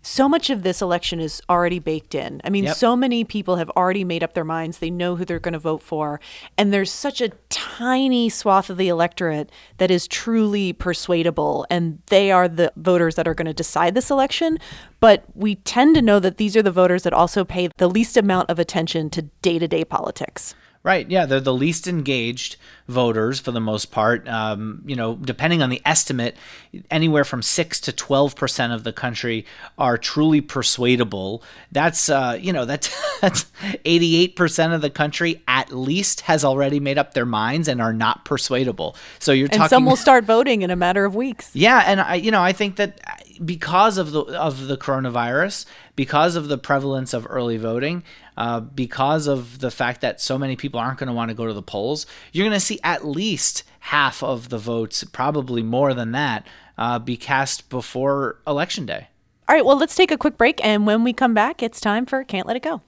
so 0.04 0.28
much 0.28 0.50
of 0.50 0.62
this 0.62 0.82
election 0.82 1.18
is 1.18 1.40
already 1.48 1.78
baked 1.78 2.14
in. 2.14 2.40
I 2.44 2.50
mean, 2.50 2.64
yep. 2.64 2.76
so 2.76 2.94
many 2.94 3.24
people 3.24 3.56
have 3.56 3.70
already 3.70 4.04
made 4.04 4.22
up 4.22 4.34
their 4.34 4.44
minds. 4.44 4.78
They 4.78 4.90
know 4.90 5.16
who 5.16 5.24
they're 5.24 5.38
going 5.38 5.54
to 5.54 5.58
vote 5.58 5.80
for. 5.80 6.20
And 6.58 6.72
there's 6.72 6.92
such 6.92 7.20
a 7.22 7.30
tiny 7.48 8.28
swath 8.28 8.68
of 8.68 8.76
the 8.76 8.88
electorate 8.88 9.50
that 9.78 9.90
is 9.90 10.06
truly 10.06 10.74
persuadable. 10.74 11.66
And 11.70 12.00
they 12.06 12.30
are 12.30 12.48
the 12.48 12.70
voters 12.76 13.14
that 13.14 13.26
are 13.26 13.34
going 13.34 13.46
to 13.46 13.54
decide 13.54 13.94
this 13.94 14.10
election. 14.10 14.58
But 15.00 15.24
we 15.34 15.56
tend 15.56 15.94
to 15.96 16.02
know 16.02 16.20
that 16.20 16.36
these 16.36 16.54
are 16.54 16.62
the 16.62 16.70
voters 16.70 17.04
that 17.04 17.14
also 17.14 17.44
pay 17.44 17.68
the 17.78 17.88
least 17.88 18.16
amount 18.18 18.50
of 18.50 18.58
attention 18.58 19.08
to 19.10 19.22
day 19.22 19.58
to 19.58 19.66
day 19.66 19.84
politics. 19.84 20.54
Right. 20.84 21.10
Yeah, 21.10 21.24
they're 21.24 21.40
the 21.40 21.54
least 21.54 21.88
engaged 21.88 22.56
voters 22.86 23.40
for 23.40 23.52
the 23.52 23.60
most 23.60 23.90
part. 23.90 24.28
Um, 24.28 24.82
you 24.84 24.94
know, 24.94 25.14
depending 25.14 25.62
on 25.62 25.70
the 25.70 25.80
estimate, 25.86 26.36
anywhere 26.90 27.24
from 27.24 27.40
six 27.40 27.80
to 27.80 27.92
twelve 27.92 28.36
percent 28.36 28.74
of 28.74 28.84
the 28.84 28.92
country 28.92 29.46
are 29.78 29.96
truly 29.96 30.42
persuadable. 30.42 31.42
That's 31.72 32.10
uh, 32.10 32.38
you 32.38 32.52
know 32.52 32.66
that's 32.66 32.94
that's 33.22 33.46
eighty 33.86 34.16
eight 34.16 34.36
percent 34.36 34.74
of 34.74 34.82
the 34.82 34.90
country 34.90 35.42
at 35.48 35.72
least 35.72 36.20
has 36.22 36.44
already 36.44 36.80
made 36.80 36.98
up 36.98 37.14
their 37.14 37.24
minds 37.24 37.66
and 37.66 37.80
are 37.80 37.94
not 37.94 38.26
persuadable. 38.26 38.94
So 39.18 39.32
you're 39.32 39.46
and 39.46 39.54
talking. 39.54 39.68
some 39.70 39.86
will 39.86 39.96
start 40.08 40.24
voting 40.24 40.60
in 40.60 40.70
a 40.70 40.76
matter 40.76 41.06
of 41.06 41.14
weeks. 41.14 41.50
Yeah, 41.54 41.82
and 41.86 41.98
I 41.98 42.16
you 42.16 42.30
know 42.30 42.42
I 42.42 42.52
think 42.52 42.76
that 42.76 43.00
because 43.44 43.98
of 43.98 44.12
the 44.12 44.22
of 44.22 44.66
the 44.66 44.76
coronavirus, 44.76 45.66
because 45.96 46.36
of 46.36 46.48
the 46.48 46.58
prevalence 46.58 47.14
of 47.14 47.26
early 47.28 47.56
voting, 47.56 48.02
uh, 48.36 48.60
because 48.60 49.26
of 49.26 49.60
the 49.60 49.70
fact 49.70 50.00
that 50.00 50.20
so 50.20 50.38
many 50.38 50.56
people 50.56 50.80
aren't 50.80 50.98
going 50.98 51.08
to 51.08 51.12
want 51.12 51.30
to 51.30 51.34
go 51.34 51.46
to 51.46 51.52
the 51.52 51.62
polls, 51.62 52.06
you're 52.32 52.46
going 52.46 52.52
to 52.58 52.60
see 52.60 52.80
at 52.82 53.04
least 53.04 53.62
half 53.80 54.22
of 54.22 54.48
the 54.48 54.58
votes, 54.58 55.04
probably 55.04 55.62
more 55.62 55.94
than 55.94 56.12
that, 56.12 56.46
uh, 56.78 56.98
be 56.98 57.16
cast 57.16 57.68
before 57.68 58.38
election 58.46 58.86
day. 58.86 59.08
All 59.48 59.54
right, 59.54 59.64
well, 59.64 59.76
let's 59.76 59.94
take 59.94 60.10
a 60.10 60.16
quick 60.16 60.38
break. 60.38 60.64
And 60.64 60.86
when 60.86 61.04
we 61.04 61.12
come 61.12 61.34
back, 61.34 61.62
it's 61.62 61.80
time 61.80 62.06
for 62.06 62.24
Can't 62.24 62.46
Let 62.46 62.56
It 62.56 62.62
Go. 62.62 62.80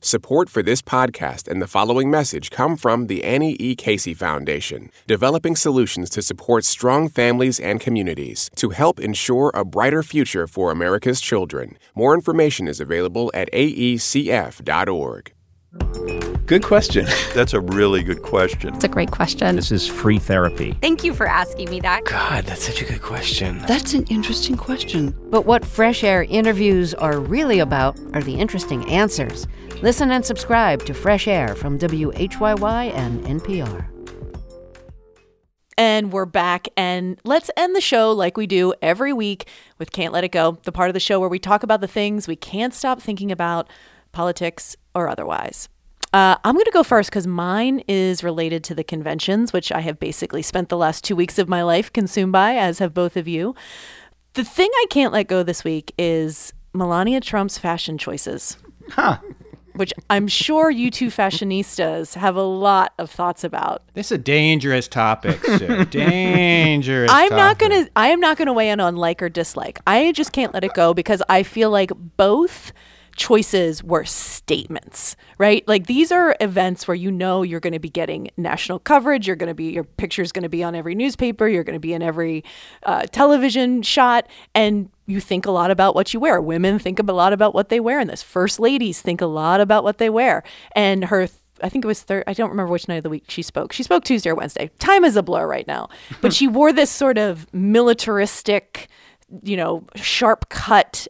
Support 0.00 0.48
for 0.48 0.62
this 0.62 0.80
podcast 0.80 1.48
and 1.48 1.60
the 1.60 1.66
following 1.66 2.08
message 2.08 2.50
come 2.50 2.76
from 2.76 3.08
the 3.08 3.24
Annie 3.24 3.56
E. 3.58 3.74
Casey 3.74 4.14
Foundation, 4.14 4.92
developing 5.08 5.56
solutions 5.56 6.08
to 6.10 6.22
support 6.22 6.64
strong 6.64 7.08
families 7.08 7.58
and 7.58 7.80
communities 7.80 8.48
to 8.54 8.70
help 8.70 9.00
ensure 9.00 9.50
a 9.54 9.64
brighter 9.64 10.04
future 10.04 10.46
for 10.46 10.70
America's 10.70 11.20
children. 11.20 11.76
More 11.96 12.14
information 12.14 12.68
is 12.68 12.78
available 12.78 13.32
at 13.34 13.50
aecf.org. 13.52 15.32
Good 16.46 16.62
question. 16.62 17.06
That's 17.34 17.52
a 17.52 17.60
really 17.60 18.02
good 18.02 18.22
question. 18.22 18.74
It's 18.74 18.84
a 18.84 18.88
great 18.88 19.10
question. 19.10 19.54
This 19.54 19.70
is 19.70 19.86
free 19.86 20.18
therapy. 20.18 20.72
Thank 20.80 21.04
you 21.04 21.12
for 21.12 21.26
asking 21.26 21.68
me 21.68 21.78
that. 21.80 22.04
God, 22.04 22.44
that's 22.44 22.64
such 22.64 22.80
a 22.80 22.86
good 22.86 23.02
question. 23.02 23.58
That's 23.66 23.92
an 23.92 24.04
interesting 24.04 24.56
question. 24.56 25.14
But 25.28 25.44
what 25.44 25.62
Fresh 25.62 26.04
Air 26.04 26.22
interviews 26.24 26.94
are 26.94 27.20
really 27.20 27.58
about 27.58 28.00
are 28.14 28.22
the 28.22 28.34
interesting 28.34 28.88
answers. 28.88 29.46
Listen 29.82 30.10
and 30.10 30.24
subscribe 30.24 30.86
to 30.86 30.94
Fresh 30.94 31.28
Air 31.28 31.54
from 31.54 31.78
WHYY 31.78 32.94
and 32.94 33.22
NPR. 33.24 33.86
And 35.76 36.12
we're 36.12 36.24
back, 36.24 36.66
and 36.76 37.20
let's 37.24 37.50
end 37.56 37.76
the 37.76 37.80
show 37.80 38.10
like 38.10 38.36
we 38.36 38.48
do 38.48 38.74
every 38.82 39.12
week 39.12 39.46
with 39.78 39.92
Can't 39.92 40.12
Let 40.12 40.24
It 40.24 40.32
Go, 40.32 40.58
the 40.64 40.72
part 40.72 40.88
of 40.88 40.94
the 40.94 40.98
show 40.98 41.20
where 41.20 41.28
we 41.28 41.38
talk 41.38 41.62
about 41.62 41.80
the 41.80 41.86
things 41.86 42.26
we 42.26 42.34
can't 42.34 42.74
stop 42.74 43.00
thinking 43.00 43.30
about, 43.30 43.68
politics 44.12 44.76
or 44.94 45.08
otherwise. 45.08 45.68
Uh, 46.12 46.36
I'm 46.42 46.54
going 46.54 46.64
to 46.64 46.70
go 46.70 46.82
first 46.82 47.10
because 47.10 47.26
mine 47.26 47.82
is 47.86 48.24
related 48.24 48.64
to 48.64 48.74
the 48.74 48.84
conventions, 48.84 49.52
which 49.52 49.70
I 49.70 49.80
have 49.80 50.00
basically 50.00 50.42
spent 50.42 50.70
the 50.70 50.76
last 50.76 51.04
two 51.04 51.14
weeks 51.14 51.38
of 51.38 51.48
my 51.48 51.62
life 51.62 51.92
consumed 51.92 52.32
by, 52.32 52.56
as 52.56 52.78
have 52.78 52.94
both 52.94 53.16
of 53.16 53.28
you. 53.28 53.54
The 54.32 54.44
thing 54.44 54.70
I 54.72 54.86
can't 54.88 55.12
let 55.12 55.28
go 55.28 55.42
this 55.42 55.64
week 55.64 55.92
is 55.98 56.54
Melania 56.72 57.20
Trump's 57.20 57.58
fashion 57.58 57.98
choices. 57.98 58.56
Huh. 58.90 59.18
Which 59.74 59.92
I'm 60.08 60.28
sure 60.28 60.70
you 60.70 60.90
two 60.90 61.08
fashionistas 61.08 62.14
have 62.14 62.36
a 62.36 62.42
lot 62.42 62.94
of 62.98 63.10
thoughts 63.10 63.44
about. 63.44 63.82
This 63.94 64.06
is 64.06 64.12
a 64.12 64.18
dangerous 64.18 64.88
topic, 64.88 65.44
Sue. 65.44 65.84
dangerous. 65.90 67.10
I'm 67.12 67.30
not 67.30 67.58
gonna. 67.58 67.86
I 67.94 68.08
am 68.08 68.18
not 68.18 68.38
gonna 68.38 68.52
weigh 68.52 68.70
in 68.70 68.80
on 68.80 68.96
like 68.96 69.22
or 69.22 69.28
dislike. 69.28 69.78
I 69.86 70.10
just 70.12 70.32
can't 70.32 70.52
let 70.52 70.64
it 70.64 70.74
go 70.74 70.94
because 70.94 71.22
I 71.28 71.44
feel 71.44 71.70
like 71.70 71.92
both 72.16 72.72
choices 73.18 73.82
were 73.82 74.04
statements, 74.04 75.16
right? 75.36 75.66
Like 75.68 75.86
these 75.86 76.10
are 76.10 76.36
events 76.40 76.88
where 76.88 76.94
you 76.94 77.10
know 77.10 77.42
you're 77.42 77.60
going 77.60 77.74
to 77.74 77.78
be 77.78 77.90
getting 77.90 78.30
national 78.36 78.78
coverage. 78.78 79.26
You're 79.26 79.36
going 79.36 79.48
to 79.48 79.54
be 79.54 79.72
your 79.72 79.84
picture's 79.84 80.32
going 80.32 80.44
to 80.44 80.48
be 80.48 80.62
on 80.62 80.74
every 80.74 80.94
newspaper. 80.94 81.46
You're 81.46 81.64
going 81.64 81.74
to 81.74 81.80
be 81.80 81.92
in 81.92 82.00
every 82.00 82.44
uh, 82.84 83.02
television 83.02 83.82
shot, 83.82 84.26
and 84.54 84.88
you 85.06 85.20
think 85.20 85.44
a 85.44 85.50
lot 85.50 85.70
about 85.70 85.94
what 85.94 86.14
you 86.14 86.20
wear. 86.20 86.40
Women 86.40 86.78
think 86.78 86.98
a 86.98 87.02
lot 87.02 87.32
about 87.32 87.54
what 87.54 87.68
they 87.68 87.80
wear 87.80 88.00
in 88.00 88.06
this. 88.08 88.22
First 88.22 88.60
ladies 88.60 89.02
think 89.02 89.20
a 89.20 89.26
lot 89.26 89.60
about 89.60 89.84
what 89.84 89.98
they 89.98 90.08
wear, 90.08 90.42
and 90.72 91.04
her. 91.06 91.28
I 91.60 91.68
think 91.68 91.84
it 91.84 91.88
was 91.88 92.02
third. 92.02 92.22
I 92.28 92.34
don't 92.34 92.50
remember 92.50 92.70
which 92.70 92.86
night 92.86 92.98
of 92.98 93.02
the 93.02 93.10
week 93.10 93.24
she 93.26 93.42
spoke. 93.42 93.72
She 93.72 93.82
spoke 93.82 94.04
Tuesday 94.04 94.30
or 94.30 94.36
Wednesday. 94.36 94.70
Time 94.78 95.04
is 95.04 95.16
a 95.16 95.24
blur 95.24 95.44
right 95.44 95.66
now. 95.66 95.88
But 96.20 96.32
she 96.32 96.46
wore 96.46 96.72
this 96.72 96.88
sort 96.88 97.18
of 97.18 97.52
militaristic, 97.52 98.86
you 99.42 99.56
know, 99.56 99.84
sharp 99.96 100.50
cut 100.50 101.08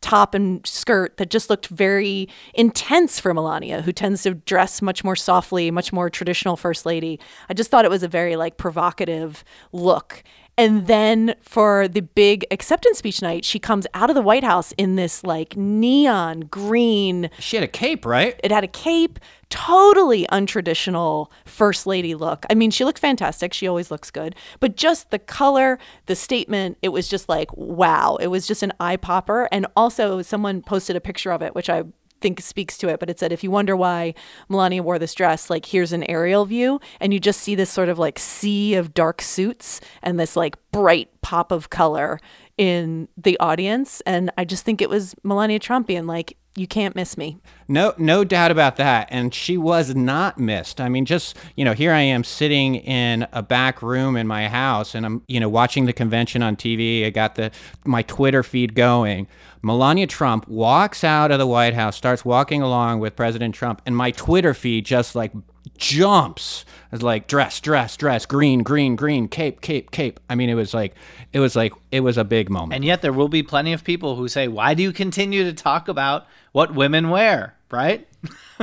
top 0.00 0.34
and 0.34 0.64
skirt 0.66 1.16
that 1.16 1.30
just 1.30 1.50
looked 1.50 1.66
very 1.68 2.28
intense 2.54 3.18
for 3.18 3.32
Melania, 3.34 3.82
who 3.82 3.92
tends 3.92 4.22
to 4.22 4.34
dress 4.34 4.82
much 4.82 5.02
more 5.02 5.16
softly, 5.16 5.70
much 5.70 5.92
more 5.92 6.10
traditional 6.10 6.56
first 6.56 6.86
lady. 6.86 7.18
I 7.48 7.54
just 7.54 7.70
thought 7.70 7.84
it 7.84 7.90
was 7.90 8.02
a 8.02 8.08
very 8.08 8.36
like 8.36 8.56
provocative 8.56 9.42
look. 9.72 10.22
And 10.58 10.86
then 10.86 11.34
for 11.42 11.86
the 11.86 12.00
big 12.00 12.46
acceptance 12.50 12.98
speech 12.98 13.20
night, 13.20 13.44
she 13.44 13.58
comes 13.58 13.86
out 13.92 14.08
of 14.08 14.16
the 14.16 14.22
White 14.22 14.44
House 14.44 14.72
in 14.78 14.96
this 14.96 15.22
like 15.22 15.54
neon 15.54 16.40
green. 16.40 17.28
She 17.38 17.56
had 17.56 17.62
a 17.62 17.68
cape, 17.68 18.06
right? 18.06 18.40
It 18.42 18.50
had 18.50 18.64
a 18.64 18.68
cape, 18.68 19.18
totally 19.50 20.26
untraditional 20.32 21.30
first 21.44 21.86
lady 21.86 22.14
look. 22.14 22.46
I 22.48 22.54
mean, 22.54 22.70
she 22.70 22.84
looked 22.86 22.98
fantastic. 22.98 23.52
She 23.52 23.68
always 23.68 23.90
looks 23.90 24.10
good. 24.10 24.34
But 24.58 24.76
just 24.76 25.10
the 25.10 25.18
color, 25.18 25.78
the 26.06 26.16
statement, 26.16 26.78
it 26.80 26.88
was 26.88 27.06
just 27.06 27.28
like, 27.28 27.54
wow. 27.54 28.16
It 28.16 28.28
was 28.28 28.46
just 28.46 28.62
an 28.62 28.72
eye 28.80 28.96
popper. 28.96 29.50
And 29.52 29.66
also, 29.76 30.22
someone 30.22 30.62
posted 30.62 30.96
a 30.96 31.00
picture 31.02 31.32
of 31.32 31.42
it, 31.42 31.54
which 31.54 31.68
I 31.68 31.84
think 32.20 32.40
speaks 32.40 32.78
to 32.78 32.88
it, 32.88 33.00
but 33.00 33.10
it 33.10 33.18
said 33.18 33.32
if 33.32 33.44
you 33.44 33.50
wonder 33.50 33.76
why 33.76 34.14
Melania 34.48 34.82
wore 34.82 34.98
this 34.98 35.14
dress, 35.14 35.50
like 35.50 35.66
here's 35.66 35.92
an 35.92 36.04
aerial 36.04 36.44
view, 36.44 36.80
and 37.00 37.12
you 37.12 37.20
just 37.20 37.40
see 37.40 37.54
this 37.54 37.70
sort 37.70 37.88
of 37.88 37.98
like 37.98 38.18
sea 38.18 38.74
of 38.74 38.94
dark 38.94 39.22
suits 39.22 39.80
and 40.02 40.18
this 40.18 40.36
like 40.36 40.56
bright 40.70 41.10
pop 41.20 41.52
of 41.52 41.70
color 41.70 42.20
in 42.56 43.08
the 43.16 43.38
audience. 43.40 44.00
And 44.06 44.30
I 44.38 44.44
just 44.44 44.64
think 44.64 44.80
it 44.80 44.88
was 44.88 45.14
Melania 45.22 45.58
Trumpian, 45.58 46.06
like, 46.06 46.36
you 46.56 46.66
can't 46.66 46.96
miss 46.96 47.18
me. 47.18 47.36
No, 47.68 47.92
no 47.98 48.24
doubt 48.24 48.50
about 48.50 48.76
that. 48.76 49.08
And 49.10 49.34
she 49.34 49.58
was 49.58 49.94
not 49.94 50.38
missed. 50.38 50.80
I 50.80 50.88
mean, 50.88 51.04
just, 51.04 51.36
you 51.54 51.64
know, 51.64 51.74
here 51.74 51.92
I 51.92 52.00
am 52.00 52.24
sitting 52.24 52.76
in 52.76 53.26
a 53.32 53.42
back 53.42 53.82
room 53.82 54.16
in 54.16 54.26
my 54.26 54.48
house 54.48 54.94
and 54.94 55.04
I'm, 55.04 55.22
you 55.28 55.38
know, 55.38 55.50
watching 55.50 55.84
the 55.84 55.92
convention 55.92 56.42
on 56.42 56.56
TV. 56.56 57.04
I 57.04 57.10
got 57.10 57.34
the 57.34 57.50
my 57.84 58.02
Twitter 58.02 58.42
feed 58.42 58.74
going. 58.74 59.28
Melania 59.66 60.06
Trump 60.06 60.46
walks 60.46 61.02
out 61.02 61.32
of 61.32 61.40
the 61.40 61.46
White 61.46 61.74
House, 61.74 61.96
starts 61.96 62.24
walking 62.24 62.62
along 62.62 63.00
with 63.00 63.16
President 63.16 63.52
Trump, 63.52 63.82
and 63.84 63.96
my 63.96 64.12
Twitter 64.12 64.54
feed 64.54 64.86
just 64.86 65.16
like 65.16 65.32
jumps. 65.76 66.64
It's 66.92 67.02
like 67.02 67.26
dress, 67.26 67.60
dress, 67.60 67.96
dress, 67.96 68.26
green, 68.26 68.62
green, 68.62 68.94
green, 68.94 69.26
cape, 69.26 69.60
cape, 69.60 69.90
cape. 69.90 70.20
I 70.30 70.36
mean, 70.36 70.50
it 70.50 70.54
was 70.54 70.72
like, 70.72 70.94
it 71.32 71.40
was 71.40 71.56
like, 71.56 71.72
it 71.90 71.98
was 71.98 72.16
a 72.16 72.22
big 72.22 72.48
moment. 72.48 72.74
And 72.74 72.84
yet 72.84 73.02
there 73.02 73.12
will 73.12 73.28
be 73.28 73.42
plenty 73.42 73.72
of 73.72 73.82
people 73.82 74.14
who 74.14 74.28
say, 74.28 74.46
why 74.46 74.74
do 74.74 74.84
you 74.84 74.92
continue 74.92 75.42
to 75.42 75.52
talk 75.52 75.88
about 75.88 76.28
what 76.52 76.72
women 76.72 77.10
wear, 77.10 77.56
right? 77.68 78.06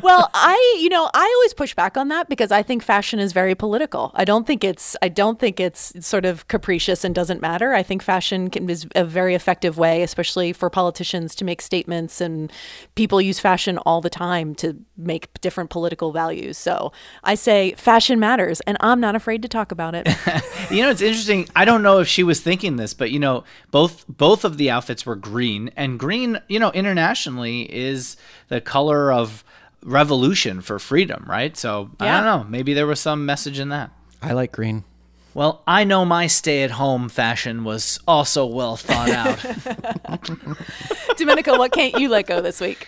Well, 0.01 0.29
I, 0.33 0.77
you 0.81 0.89
know, 0.89 1.09
I 1.13 1.33
always 1.35 1.53
push 1.53 1.75
back 1.75 1.97
on 1.97 2.07
that 2.07 2.29
because 2.29 2.51
I 2.51 2.63
think 2.63 2.81
fashion 2.81 3.19
is 3.19 3.31
very 3.31 3.53
political. 3.53 4.11
I 4.15 4.25
don't 4.25 4.47
think 4.47 4.63
it's, 4.63 4.95
I 5.01 5.09
don't 5.09 5.39
think 5.39 5.59
it's 5.59 5.93
sort 6.05 6.25
of 6.25 6.47
capricious 6.47 7.03
and 7.03 7.13
doesn't 7.13 7.41
matter. 7.41 7.73
I 7.73 7.83
think 7.83 8.01
fashion 8.01 8.49
can, 8.49 8.69
is 8.69 8.87
a 8.95 9.05
very 9.05 9.35
effective 9.35 9.77
way, 9.77 10.01
especially 10.01 10.51
for 10.53 10.69
politicians 10.69 11.35
to 11.35 11.45
make 11.45 11.61
statements, 11.61 12.21
and 12.21 12.51
people 12.95 13.21
use 13.21 13.39
fashion 13.39 13.77
all 13.79 14.01
the 14.01 14.09
time 14.09 14.55
to 14.55 14.77
make 14.97 15.29
different 15.41 15.69
political 15.69 16.11
values. 16.11 16.57
So 16.57 16.91
I 17.23 17.35
say 17.35 17.73
fashion 17.73 18.19
matters, 18.19 18.61
and 18.61 18.77
I'm 18.79 18.99
not 18.99 19.15
afraid 19.15 19.41
to 19.43 19.47
talk 19.47 19.71
about 19.71 19.95
it. 19.95 20.07
you 20.71 20.81
know, 20.81 20.89
it's 20.89 21.01
interesting. 21.01 21.47
I 21.55 21.65
don't 21.65 21.83
know 21.83 21.99
if 21.99 22.07
she 22.07 22.23
was 22.23 22.41
thinking 22.41 22.77
this, 22.77 22.93
but 22.93 23.11
you 23.11 23.19
know, 23.19 23.43
both 23.71 24.05
both 24.07 24.43
of 24.43 24.57
the 24.57 24.71
outfits 24.71 25.05
were 25.05 25.15
green, 25.15 25.71
and 25.75 25.99
green, 25.99 26.39
you 26.47 26.59
know, 26.59 26.71
internationally 26.71 27.73
is 27.73 28.17
the 28.47 28.61
color 28.61 29.11
of 29.11 29.43
revolution 29.83 30.61
for 30.61 30.79
freedom, 30.79 31.25
right? 31.27 31.55
So 31.57 31.91
yeah. 31.99 32.17
I 32.17 32.21
don't 32.21 32.25
know. 32.25 32.49
Maybe 32.49 32.73
there 32.73 32.87
was 32.87 32.99
some 32.99 33.25
message 33.25 33.59
in 33.59 33.69
that. 33.69 33.91
I 34.21 34.33
like 34.33 34.51
green. 34.51 34.83
Well, 35.33 35.63
I 35.65 35.83
know 35.83 36.05
my 36.05 36.27
stay 36.27 36.63
at 36.63 36.71
home 36.71 37.09
fashion 37.09 37.63
was 37.63 37.99
also 38.07 38.45
well 38.45 38.75
thought 38.75 39.09
out. 39.09 39.39
Domenico, 41.17 41.57
what 41.57 41.71
can't 41.71 41.99
you 41.99 42.09
let 42.09 42.27
go 42.27 42.39
this 42.39 42.61
week? 42.61 42.87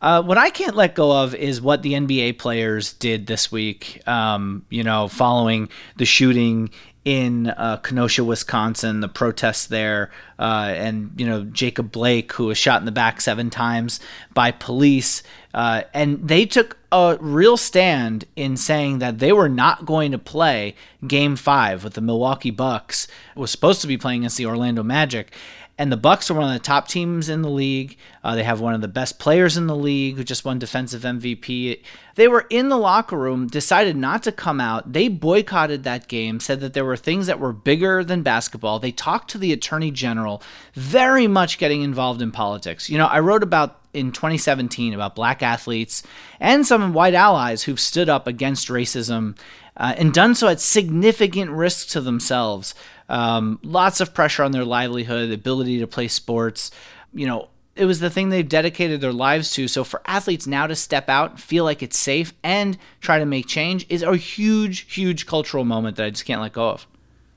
Uh, 0.00 0.22
what 0.22 0.36
I 0.36 0.50
can't 0.50 0.74
let 0.74 0.94
go 0.94 1.22
of 1.22 1.34
is 1.34 1.60
what 1.60 1.82
the 1.82 1.92
NBA 1.92 2.38
players 2.38 2.92
did 2.92 3.26
this 3.26 3.50
week. 3.50 4.06
Um, 4.06 4.66
you 4.68 4.82
know, 4.82 5.08
following 5.08 5.68
the 5.96 6.04
shooting 6.04 6.70
in 7.06 7.46
uh, 7.46 7.76
Kenosha, 7.78 8.24
Wisconsin, 8.24 9.00
the 9.00 9.08
protests 9.08 9.68
there, 9.68 10.10
uh, 10.40 10.72
and 10.74 11.12
you 11.16 11.24
know 11.24 11.44
Jacob 11.44 11.92
Blake, 11.92 12.32
who 12.32 12.46
was 12.46 12.58
shot 12.58 12.80
in 12.82 12.84
the 12.84 12.92
back 12.92 13.20
seven 13.20 13.48
times 13.48 14.00
by 14.34 14.50
police, 14.50 15.22
uh, 15.56 15.84
and 15.94 16.28
they 16.28 16.44
took 16.44 16.76
a 16.92 17.16
real 17.18 17.56
stand 17.56 18.26
in 18.36 18.58
saying 18.58 18.98
that 18.98 19.20
they 19.20 19.32
were 19.32 19.48
not 19.48 19.86
going 19.86 20.12
to 20.12 20.18
play 20.18 20.74
Game 21.06 21.34
Five 21.34 21.82
with 21.82 21.94
the 21.94 22.02
Milwaukee 22.02 22.50
Bucks. 22.50 23.08
It 23.34 23.38
was 23.38 23.50
supposed 23.50 23.80
to 23.80 23.86
be 23.86 23.96
playing 23.96 24.20
against 24.20 24.36
the 24.36 24.44
Orlando 24.44 24.82
Magic, 24.82 25.32
and 25.78 25.90
the 25.90 25.96
Bucks 25.96 26.30
are 26.30 26.34
one 26.34 26.46
of 26.46 26.52
the 26.52 26.58
top 26.58 26.88
teams 26.88 27.30
in 27.30 27.40
the 27.40 27.48
league. 27.48 27.96
Uh, 28.22 28.34
they 28.34 28.42
have 28.42 28.60
one 28.60 28.74
of 28.74 28.82
the 28.82 28.88
best 28.88 29.18
players 29.18 29.56
in 29.56 29.66
the 29.66 29.76
league 29.76 30.16
who 30.16 30.24
just 30.24 30.44
won 30.44 30.58
defensive 30.58 31.02
MVP. 31.02 31.82
They 32.16 32.28
were 32.28 32.46
in 32.50 32.68
the 32.68 32.78
locker 32.78 33.16
room, 33.16 33.46
decided 33.46 33.96
not 33.96 34.22
to 34.24 34.32
come 34.32 34.60
out. 34.60 34.92
They 34.92 35.08
boycotted 35.08 35.84
that 35.84 36.06
game, 36.06 36.38
said 36.38 36.60
that 36.60 36.74
there 36.74 36.84
were 36.84 36.96
things 36.98 37.26
that 37.28 37.40
were 37.40 37.52
bigger 37.54 38.04
than 38.04 38.22
basketball. 38.22 38.78
They 38.78 38.92
talked 38.92 39.30
to 39.30 39.38
the 39.38 39.54
attorney 39.54 39.90
general, 39.90 40.42
very 40.74 41.26
much 41.26 41.58
getting 41.58 41.80
involved 41.80 42.20
in 42.20 42.30
politics. 42.30 42.90
You 42.90 42.98
know, 42.98 43.06
I 43.06 43.20
wrote 43.20 43.42
about 43.42 43.85
in 43.96 44.12
2017 44.12 44.92
about 44.92 45.14
black 45.14 45.42
athletes 45.42 46.02
and 46.38 46.66
some 46.66 46.92
white 46.92 47.14
allies 47.14 47.62
who've 47.64 47.80
stood 47.80 48.08
up 48.08 48.26
against 48.26 48.68
racism 48.68 49.36
uh, 49.76 49.94
and 49.96 50.12
done 50.12 50.34
so 50.34 50.48
at 50.48 50.60
significant 50.60 51.50
risk 51.50 51.88
to 51.88 52.00
themselves. 52.00 52.74
Um, 53.08 53.58
lots 53.62 54.00
of 54.00 54.14
pressure 54.14 54.42
on 54.42 54.52
their 54.52 54.64
livelihood, 54.64 55.30
ability 55.30 55.78
to 55.80 55.86
play 55.86 56.08
sports. 56.08 56.70
You 57.12 57.26
know, 57.26 57.48
it 57.76 57.84
was 57.84 58.00
the 58.00 58.10
thing 58.10 58.30
they've 58.30 58.48
dedicated 58.48 59.00
their 59.00 59.12
lives 59.12 59.52
to. 59.52 59.68
So 59.68 59.84
for 59.84 60.02
athletes 60.06 60.46
now 60.46 60.66
to 60.66 60.74
step 60.74 61.08
out, 61.08 61.38
feel 61.38 61.64
like 61.64 61.82
it's 61.82 61.98
safe, 61.98 62.32
and 62.42 62.78
try 63.00 63.18
to 63.18 63.26
make 63.26 63.46
change 63.46 63.86
is 63.88 64.02
a 64.02 64.16
huge, 64.16 64.92
huge 64.92 65.26
cultural 65.26 65.64
moment 65.64 65.96
that 65.96 66.06
I 66.06 66.10
just 66.10 66.24
can't 66.24 66.40
let 66.40 66.54
go 66.54 66.70
of. 66.70 66.86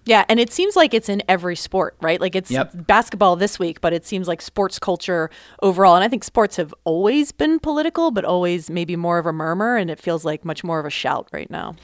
Yeah, 0.10 0.26
and 0.28 0.40
it 0.40 0.52
seems 0.52 0.76
like 0.76 0.96
it's 0.96 1.08
in 1.08 1.22
every 1.30 1.56
sport, 1.56 1.96
right? 2.02 2.20
Like 2.20 2.36
it's 2.36 2.50
Yep. 2.50 2.88
basketball 2.88 3.36
this 3.36 3.60
week, 3.60 3.80
but 3.80 3.94
it 3.94 4.08
seems 4.08 4.28
like 4.28 4.42
sports 4.42 4.80
culture 4.80 5.30
overall. 5.62 5.94
And 5.94 6.04
I 6.04 6.08
think 6.08 6.24
sports 6.24 6.56
have 6.56 6.74
always 6.84 7.32
been 7.32 7.60
political, 7.60 8.10
but 8.10 8.26
always 8.26 8.72
maybe 8.72 8.96
more 8.96 9.20
of 9.20 9.28
a 9.28 9.32
murmur, 9.32 9.78
and 9.78 9.92
it 9.92 10.00
feels 10.00 10.26
like 10.26 10.44
much 10.44 10.64
more 10.64 10.80
of 10.80 10.88
a 10.88 10.90
shout 10.90 11.28
right 11.32 11.50
now. 11.52 11.76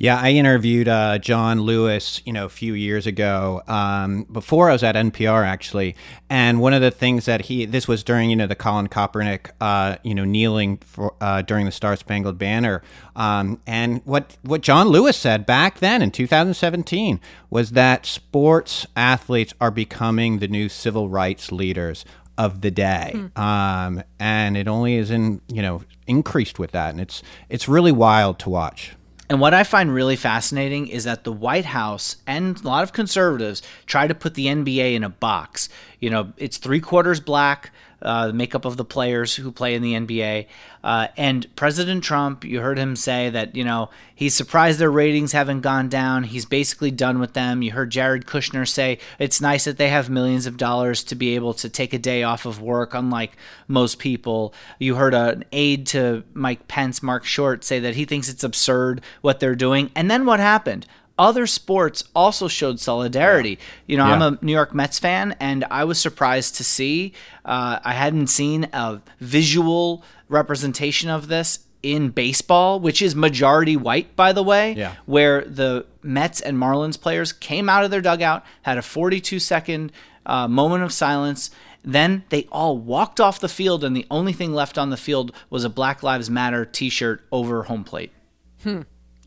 Yeah, 0.00 0.20
I 0.20 0.30
interviewed 0.30 0.86
uh, 0.86 1.18
John 1.18 1.62
Lewis, 1.62 2.22
you 2.24 2.32
know, 2.32 2.44
a 2.44 2.48
few 2.48 2.72
years 2.74 3.04
ago, 3.04 3.62
um, 3.66 4.24
before 4.30 4.68
I 4.70 4.72
was 4.72 4.84
at 4.84 4.94
NPR 4.94 5.44
actually, 5.44 5.96
and 6.30 6.60
one 6.60 6.72
of 6.72 6.80
the 6.80 6.92
things 6.92 7.24
that 7.24 7.46
he 7.46 7.66
this 7.66 7.88
was 7.88 8.04
during 8.04 8.30
you 8.30 8.36
know 8.36 8.46
the 8.46 8.54
Colin 8.54 8.86
Kaepernick, 8.86 9.50
uh, 9.60 9.96
you 10.04 10.14
know, 10.14 10.24
kneeling 10.24 10.76
for 10.78 11.14
uh, 11.20 11.42
during 11.42 11.66
the 11.66 11.72
Star 11.72 11.96
Spangled 11.96 12.38
Banner, 12.38 12.80
um, 13.16 13.60
and 13.66 14.00
what 14.04 14.36
what 14.42 14.60
John 14.60 14.86
Lewis 14.88 15.16
said 15.16 15.44
back 15.44 15.80
then 15.80 16.00
in 16.00 16.12
2017 16.12 17.20
was 17.50 17.72
that 17.72 18.06
sports 18.06 18.86
athletes 18.94 19.52
are 19.60 19.72
becoming 19.72 20.38
the 20.38 20.48
new 20.48 20.68
civil 20.68 21.08
rights 21.08 21.50
leaders 21.50 22.04
of 22.36 22.60
the 22.60 22.70
day, 22.70 23.12
um, 23.34 24.04
and 24.20 24.56
it 24.56 24.68
only 24.68 24.94
is 24.94 25.10
in 25.10 25.40
you 25.48 25.60
know 25.60 25.82
increased 26.06 26.60
with 26.60 26.70
that, 26.70 26.90
and 26.90 27.00
it's 27.00 27.20
it's 27.48 27.66
really 27.66 27.90
wild 27.90 28.38
to 28.38 28.48
watch. 28.48 28.92
And 29.30 29.40
what 29.40 29.52
I 29.52 29.62
find 29.62 29.92
really 29.92 30.16
fascinating 30.16 30.88
is 30.88 31.04
that 31.04 31.24
the 31.24 31.32
White 31.32 31.66
House 31.66 32.16
and 32.26 32.58
a 32.58 32.66
lot 32.66 32.82
of 32.82 32.94
conservatives 32.94 33.62
try 33.84 34.06
to 34.06 34.14
put 34.14 34.34
the 34.34 34.46
NBA 34.46 34.94
in 34.94 35.04
a 35.04 35.10
box. 35.10 35.68
You 36.00 36.08
know, 36.08 36.32
it's 36.38 36.56
three 36.56 36.80
quarters 36.80 37.20
black, 37.20 37.70
uh, 38.00 38.28
the 38.28 38.32
makeup 38.32 38.64
of 38.64 38.76
the 38.76 38.84
players 38.84 39.34
who 39.36 39.50
play 39.50 39.74
in 39.74 39.82
the 39.82 39.94
NBA. 39.94 40.46
Uh, 40.84 41.08
and 41.16 41.54
President 41.56 42.04
Trump, 42.04 42.44
you 42.44 42.60
heard 42.60 42.78
him 42.78 42.94
say 42.94 43.30
that, 43.30 43.56
you 43.56 43.64
know, 43.64 43.90
he's 44.14 44.34
surprised 44.34 44.78
their 44.78 44.90
ratings 44.90 45.32
haven't 45.32 45.62
gone 45.62 45.88
down. 45.88 46.24
He's 46.24 46.44
basically 46.44 46.90
done 46.90 47.18
with 47.18 47.32
them. 47.32 47.62
You 47.62 47.72
heard 47.72 47.90
Jared 47.90 48.26
Kushner 48.26 48.68
say 48.68 48.98
it's 49.18 49.40
nice 49.40 49.64
that 49.64 49.76
they 49.76 49.88
have 49.88 50.08
millions 50.08 50.46
of 50.46 50.56
dollars 50.56 51.02
to 51.04 51.14
be 51.14 51.34
able 51.34 51.54
to 51.54 51.68
take 51.68 51.92
a 51.92 51.98
day 51.98 52.22
off 52.22 52.46
of 52.46 52.60
work, 52.60 52.94
unlike 52.94 53.36
most 53.66 53.98
people. 53.98 54.54
You 54.78 54.94
heard 54.94 55.14
an 55.14 55.44
aide 55.52 55.86
to 55.88 56.24
Mike 56.34 56.68
Pence, 56.68 57.02
Mark 57.02 57.24
Short, 57.24 57.64
say 57.64 57.80
that 57.80 57.96
he 57.96 58.04
thinks 58.04 58.28
it's 58.28 58.44
absurd 58.44 59.00
what 59.20 59.40
they're 59.40 59.54
doing. 59.54 59.90
And 59.96 60.10
then 60.10 60.24
what 60.24 60.40
happened? 60.40 60.86
Other 61.18 61.46
sports 61.46 62.04
also 62.14 62.46
showed 62.46 62.78
solidarity. 62.78 63.58
You 63.86 63.96
know, 63.96 64.04
I'm 64.04 64.22
a 64.22 64.38
New 64.40 64.52
York 64.52 64.72
Mets 64.72 64.98
fan, 64.98 65.34
and 65.40 65.64
I 65.70 65.84
was 65.84 65.98
surprised 66.00 66.54
to 66.56 66.64
see. 66.64 67.12
Uh, 67.44 67.80
I 67.82 67.92
hadn't 67.92 68.28
seen 68.28 68.68
a 68.72 69.02
visual 69.18 70.04
representation 70.28 71.10
of 71.10 71.26
this 71.28 71.60
in 71.82 72.10
baseball, 72.10 72.80
which 72.80 73.02
is 73.02 73.14
majority 73.14 73.76
white, 73.76 74.14
by 74.16 74.32
the 74.32 74.42
way. 74.42 74.72
Yeah. 74.72 74.94
Where 75.06 75.42
the 75.42 75.86
Mets 76.02 76.40
and 76.40 76.56
Marlins 76.56 77.00
players 77.00 77.32
came 77.32 77.68
out 77.68 77.84
of 77.84 77.90
their 77.90 78.00
dugout, 78.00 78.44
had 78.62 78.78
a 78.78 78.82
42 78.82 79.38
second 79.38 79.92
uh, 80.26 80.48
moment 80.48 80.84
of 80.84 80.92
silence. 80.92 81.50
Then 81.84 82.24
they 82.28 82.46
all 82.52 82.76
walked 82.76 83.20
off 83.20 83.40
the 83.40 83.48
field, 83.48 83.84
and 83.84 83.96
the 83.96 84.06
only 84.10 84.32
thing 84.32 84.52
left 84.52 84.76
on 84.76 84.90
the 84.90 84.96
field 84.96 85.32
was 85.50 85.64
a 85.64 85.70
Black 85.70 86.02
Lives 86.02 86.28
Matter 86.28 86.64
t 86.64 86.88
shirt 86.88 87.22
over 87.32 87.64
home 87.64 87.84
plate. 87.84 88.12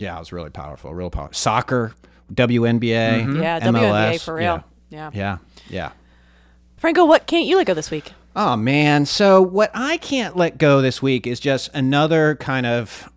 Yeah, 0.02 0.16
it 0.16 0.20
was 0.20 0.32
really 0.34 0.50
powerful, 0.50 0.94
real 0.94 1.10
powerful. 1.10 1.34
Soccer, 1.34 1.94
WNBA, 2.34 3.24
Mm-hmm. 3.24 3.42
Yeah, 3.42 3.60
MLS, 3.60 3.72
WNBA 4.16 4.22
for 4.24 4.34
real. 4.36 4.64
Yeah. 4.90 5.12
Yeah. 5.12 5.12
yeah, 5.14 5.38
yeah. 5.70 5.92
Franco, 6.78 7.06
what 7.06 7.28
can't 7.28 7.46
you 7.46 7.56
let 7.58 7.68
go 7.68 7.74
this 7.74 7.92
week? 7.92 8.12
Oh 8.36 8.56
man, 8.56 9.06
so 9.06 9.42
what 9.42 9.70
I 9.74 9.98
can't 9.98 10.36
let 10.36 10.58
go 10.58 10.82
this 10.82 11.02
week 11.02 11.28
is 11.28 11.40
just 11.40 11.70
another 11.74 12.36
kind 12.36 12.66
of 12.66 13.10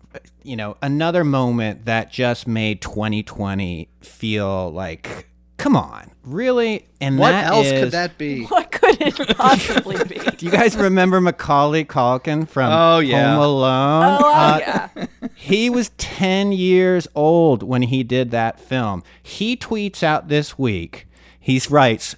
you 0.43 0.55
know, 0.55 0.77
another 0.81 1.23
moment 1.23 1.85
that 1.85 2.11
just 2.11 2.47
made 2.47 2.79
2020 2.81 3.89
feel 4.01 4.71
like 4.71 5.27
come 5.57 5.75
on, 5.75 6.11
really? 6.23 6.85
And 7.01 7.17
What 7.17 7.31
that 7.31 7.45
else 7.47 7.69
could 7.71 7.91
that 7.91 8.17
be? 8.19 8.43
What 8.45 8.71
could 8.71 9.01
it 9.01 9.15
possibly 9.37 10.03
be? 10.03 10.19
Do 10.37 10.45
you 10.45 10.51
guys 10.51 10.75
remember 10.77 11.19
Macaulay 11.19 11.83
Culkin 11.85 12.47
from 12.47 12.71
Oh, 12.71 12.99
yeah. 12.99 13.33
Home 13.33 13.41
Alone? 13.43 14.17
Oh, 14.21 14.33
Uh, 14.33 14.57
yeah. 14.59 15.05
He 15.35 15.69
was 15.69 15.89
10 15.97 16.53
years 16.53 17.07
old 17.13 17.61
when 17.61 17.83
he 17.83 18.03
did 18.03 18.31
that 18.31 18.59
film. 18.59 19.03
He 19.21 19.55
tweets 19.55 20.01
out 20.01 20.29
this 20.29 20.57
week, 20.57 21.07
he 21.39 21.61
writes, 21.69 22.15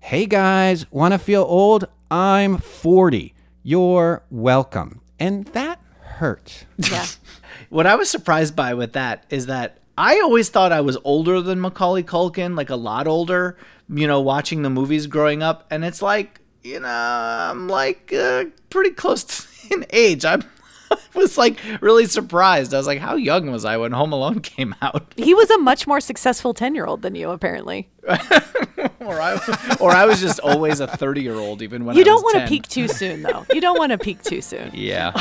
Hey 0.00 0.26
guys, 0.26 0.90
want 0.90 1.12
to 1.12 1.18
feel 1.18 1.42
old? 1.42 1.86
I'm 2.10 2.58
40. 2.58 3.34
You're 3.62 4.24
welcome. 4.30 5.00
And 5.18 5.46
that 5.48 5.80
hurts. 6.00 6.64
Yeah. 6.78 7.06
What 7.70 7.86
I 7.86 7.96
was 7.96 8.08
surprised 8.08 8.54
by 8.54 8.74
with 8.74 8.92
that 8.92 9.24
is 9.30 9.46
that 9.46 9.78
I 9.98 10.20
always 10.20 10.48
thought 10.48 10.70
I 10.70 10.80
was 10.80 10.96
older 11.02 11.40
than 11.40 11.60
Macaulay 11.60 12.04
Culkin, 12.04 12.56
like 12.56 12.70
a 12.70 12.76
lot 12.76 13.08
older, 13.08 13.56
you 13.88 14.06
know, 14.06 14.20
watching 14.20 14.62
the 14.62 14.70
movies 14.70 15.08
growing 15.08 15.42
up. 15.42 15.66
And 15.70 15.84
it's 15.84 16.00
like, 16.00 16.40
you 16.62 16.78
know, 16.78 16.88
I'm 16.88 17.68
like 17.68 18.12
uh, 18.12 18.44
pretty 18.70 18.90
close 18.90 19.24
to 19.24 19.46
in 19.74 19.86
age. 19.90 20.24
I'm, 20.24 20.42
I 20.42 20.46
was 21.14 21.38
like 21.38 21.58
really 21.80 22.06
surprised. 22.06 22.74
I 22.74 22.78
was 22.78 22.86
like, 22.86 22.98
how 22.98 23.16
young 23.16 23.50
was 23.50 23.64
I 23.64 23.76
when 23.76 23.92
Home 23.92 24.12
Alone 24.12 24.40
came 24.42 24.74
out? 24.82 25.12
He 25.16 25.34
was 25.34 25.50
a 25.50 25.58
much 25.58 25.86
more 25.86 26.00
successful 26.00 26.54
10 26.54 26.74
year 26.74 26.86
old 26.86 27.02
than 27.02 27.14
you, 27.14 27.30
apparently. 27.30 27.88
or, 29.00 29.18
I, 29.20 29.76
or 29.80 29.90
I 29.92 30.04
was 30.04 30.20
just 30.20 30.38
always 30.40 30.80
a 30.80 30.86
30 30.86 31.22
year 31.22 31.34
old, 31.34 31.62
even 31.62 31.84
when 31.84 31.96
you 31.96 32.02
I 32.02 32.04
don't 32.04 32.22
want 32.22 32.36
to 32.36 32.46
peak 32.46 32.68
too 32.68 32.86
soon, 32.86 33.22
though. 33.22 33.46
You 33.52 33.60
don't 33.62 33.78
want 33.78 33.92
to 33.92 33.98
peak 33.98 34.22
too 34.22 34.42
soon. 34.42 34.70
Yeah. 34.74 35.12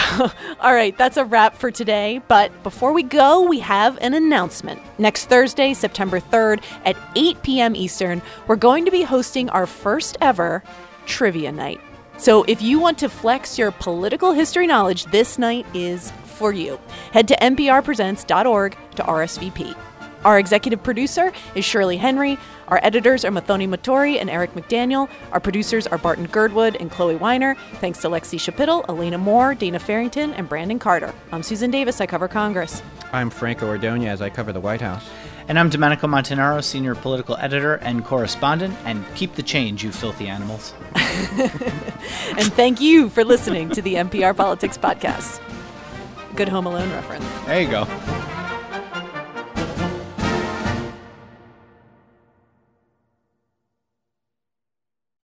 All 0.59 0.73
right, 0.73 0.97
that's 0.97 1.15
a 1.15 1.23
wrap 1.23 1.55
for 1.55 1.71
today. 1.71 2.21
But 2.27 2.51
before 2.63 2.91
we 2.91 3.03
go, 3.03 3.47
we 3.47 3.59
have 3.59 3.97
an 4.01 4.13
announcement. 4.13 4.81
Next 4.99 5.25
Thursday, 5.25 5.73
September 5.73 6.19
3rd 6.19 6.61
at 6.83 6.97
8 7.15 7.41
p.m. 7.43 7.75
Eastern, 7.75 8.21
we're 8.47 8.57
going 8.57 8.83
to 8.83 8.91
be 8.91 9.03
hosting 9.03 9.49
our 9.49 9.65
first 9.65 10.17
ever 10.19 10.61
trivia 11.05 11.51
night. 11.51 11.79
So 12.17 12.43
if 12.43 12.61
you 12.61 12.79
want 12.79 12.97
to 12.99 13.09
flex 13.09 13.57
your 13.57 13.71
political 13.71 14.33
history 14.33 14.67
knowledge, 14.67 15.05
this 15.05 15.37
night 15.37 15.65
is 15.73 16.11
for 16.25 16.53
you. 16.53 16.79
Head 17.11 17.27
to 17.29 17.35
nprpresents.org 17.35 18.77
to 18.95 19.03
RSVP. 19.03 19.75
Our 20.23 20.39
executive 20.39 20.81
producer 20.81 21.33
is 21.53 21.65
Shirley 21.65 21.97
Henry. 21.97 22.37
Our 22.69 22.79
editors 22.81 23.25
are 23.25 23.31
Muthoni 23.31 23.67
Muturi 23.67 24.21
and 24.21 24.29
Eric 24.29 24.53
McDaniel. 24.53 25.09
Our 25.33 25.41
producers 25.41 25.85
are 25.85 25.97
Barton 25.97 26.27
Girdwood 26.27 26.77
and 26.77 26.89
Chloee 26.89 27.19
Weiner. 27.19 27.55
Thanks 27.81 27.99
to 28.01 28.07
Lexie 28.07 28.39
Schapitl, 28.39 28.87
Elena 28.87 29.17
Moore, 29.17 29.53
Dana 29.53 29.79
Farrington, 29.79 30.33
and 30.35 30.47
Brandon 30.47 30.79
Carter. 30.79 31.13
I'm 31.33 31.43
Susan 31.43 31.71
Davis. 31.71 31.99
I 31.99 32.05
cover 32.05 32.29
Congress. 32.29 32.81
I'm 33.11 33.29
Franco 33.29 33.67
Ordonez. 33.67 34.21
I 34.21 34.29
cover 34.29 34.53
the 34.53 34.61
White 34.61 34.81
House. 34.81 35.09
And 35.47 35.59
I'm 35.59 35.69
Domenico 35.69 36.07
Montanaro, 36.07 36.63
senior 36.63 36.95
political 36.95 37.35
editor 37.37 37.75
and 37.75 38.05
correspondent. 38.05 38.75
And 38.85 39.03
keep 39.15 39.35
the 39.35 39.43
change, 39.43 39.83
you 39.83 39.91
filthy 39.91 40.27
animals. 40.27 40.73
And 42.37 42.51
thank 42.53 42.81
you 42.81 43.09
for 43.09 43.23
listening 43.23 43.69
to 43.71 43.81
the 43.81 43.95
NPR 43.95 44.35
Politics 44.35 44.77
Podcast. 44.77 45.39
Good 46.35 46.49
Home 46.49 46.65
Alone 46.65 46.89
reference. 46.91 47.25
There 47.45 47.61
you 47.61 47.69
go. 47.69 47.85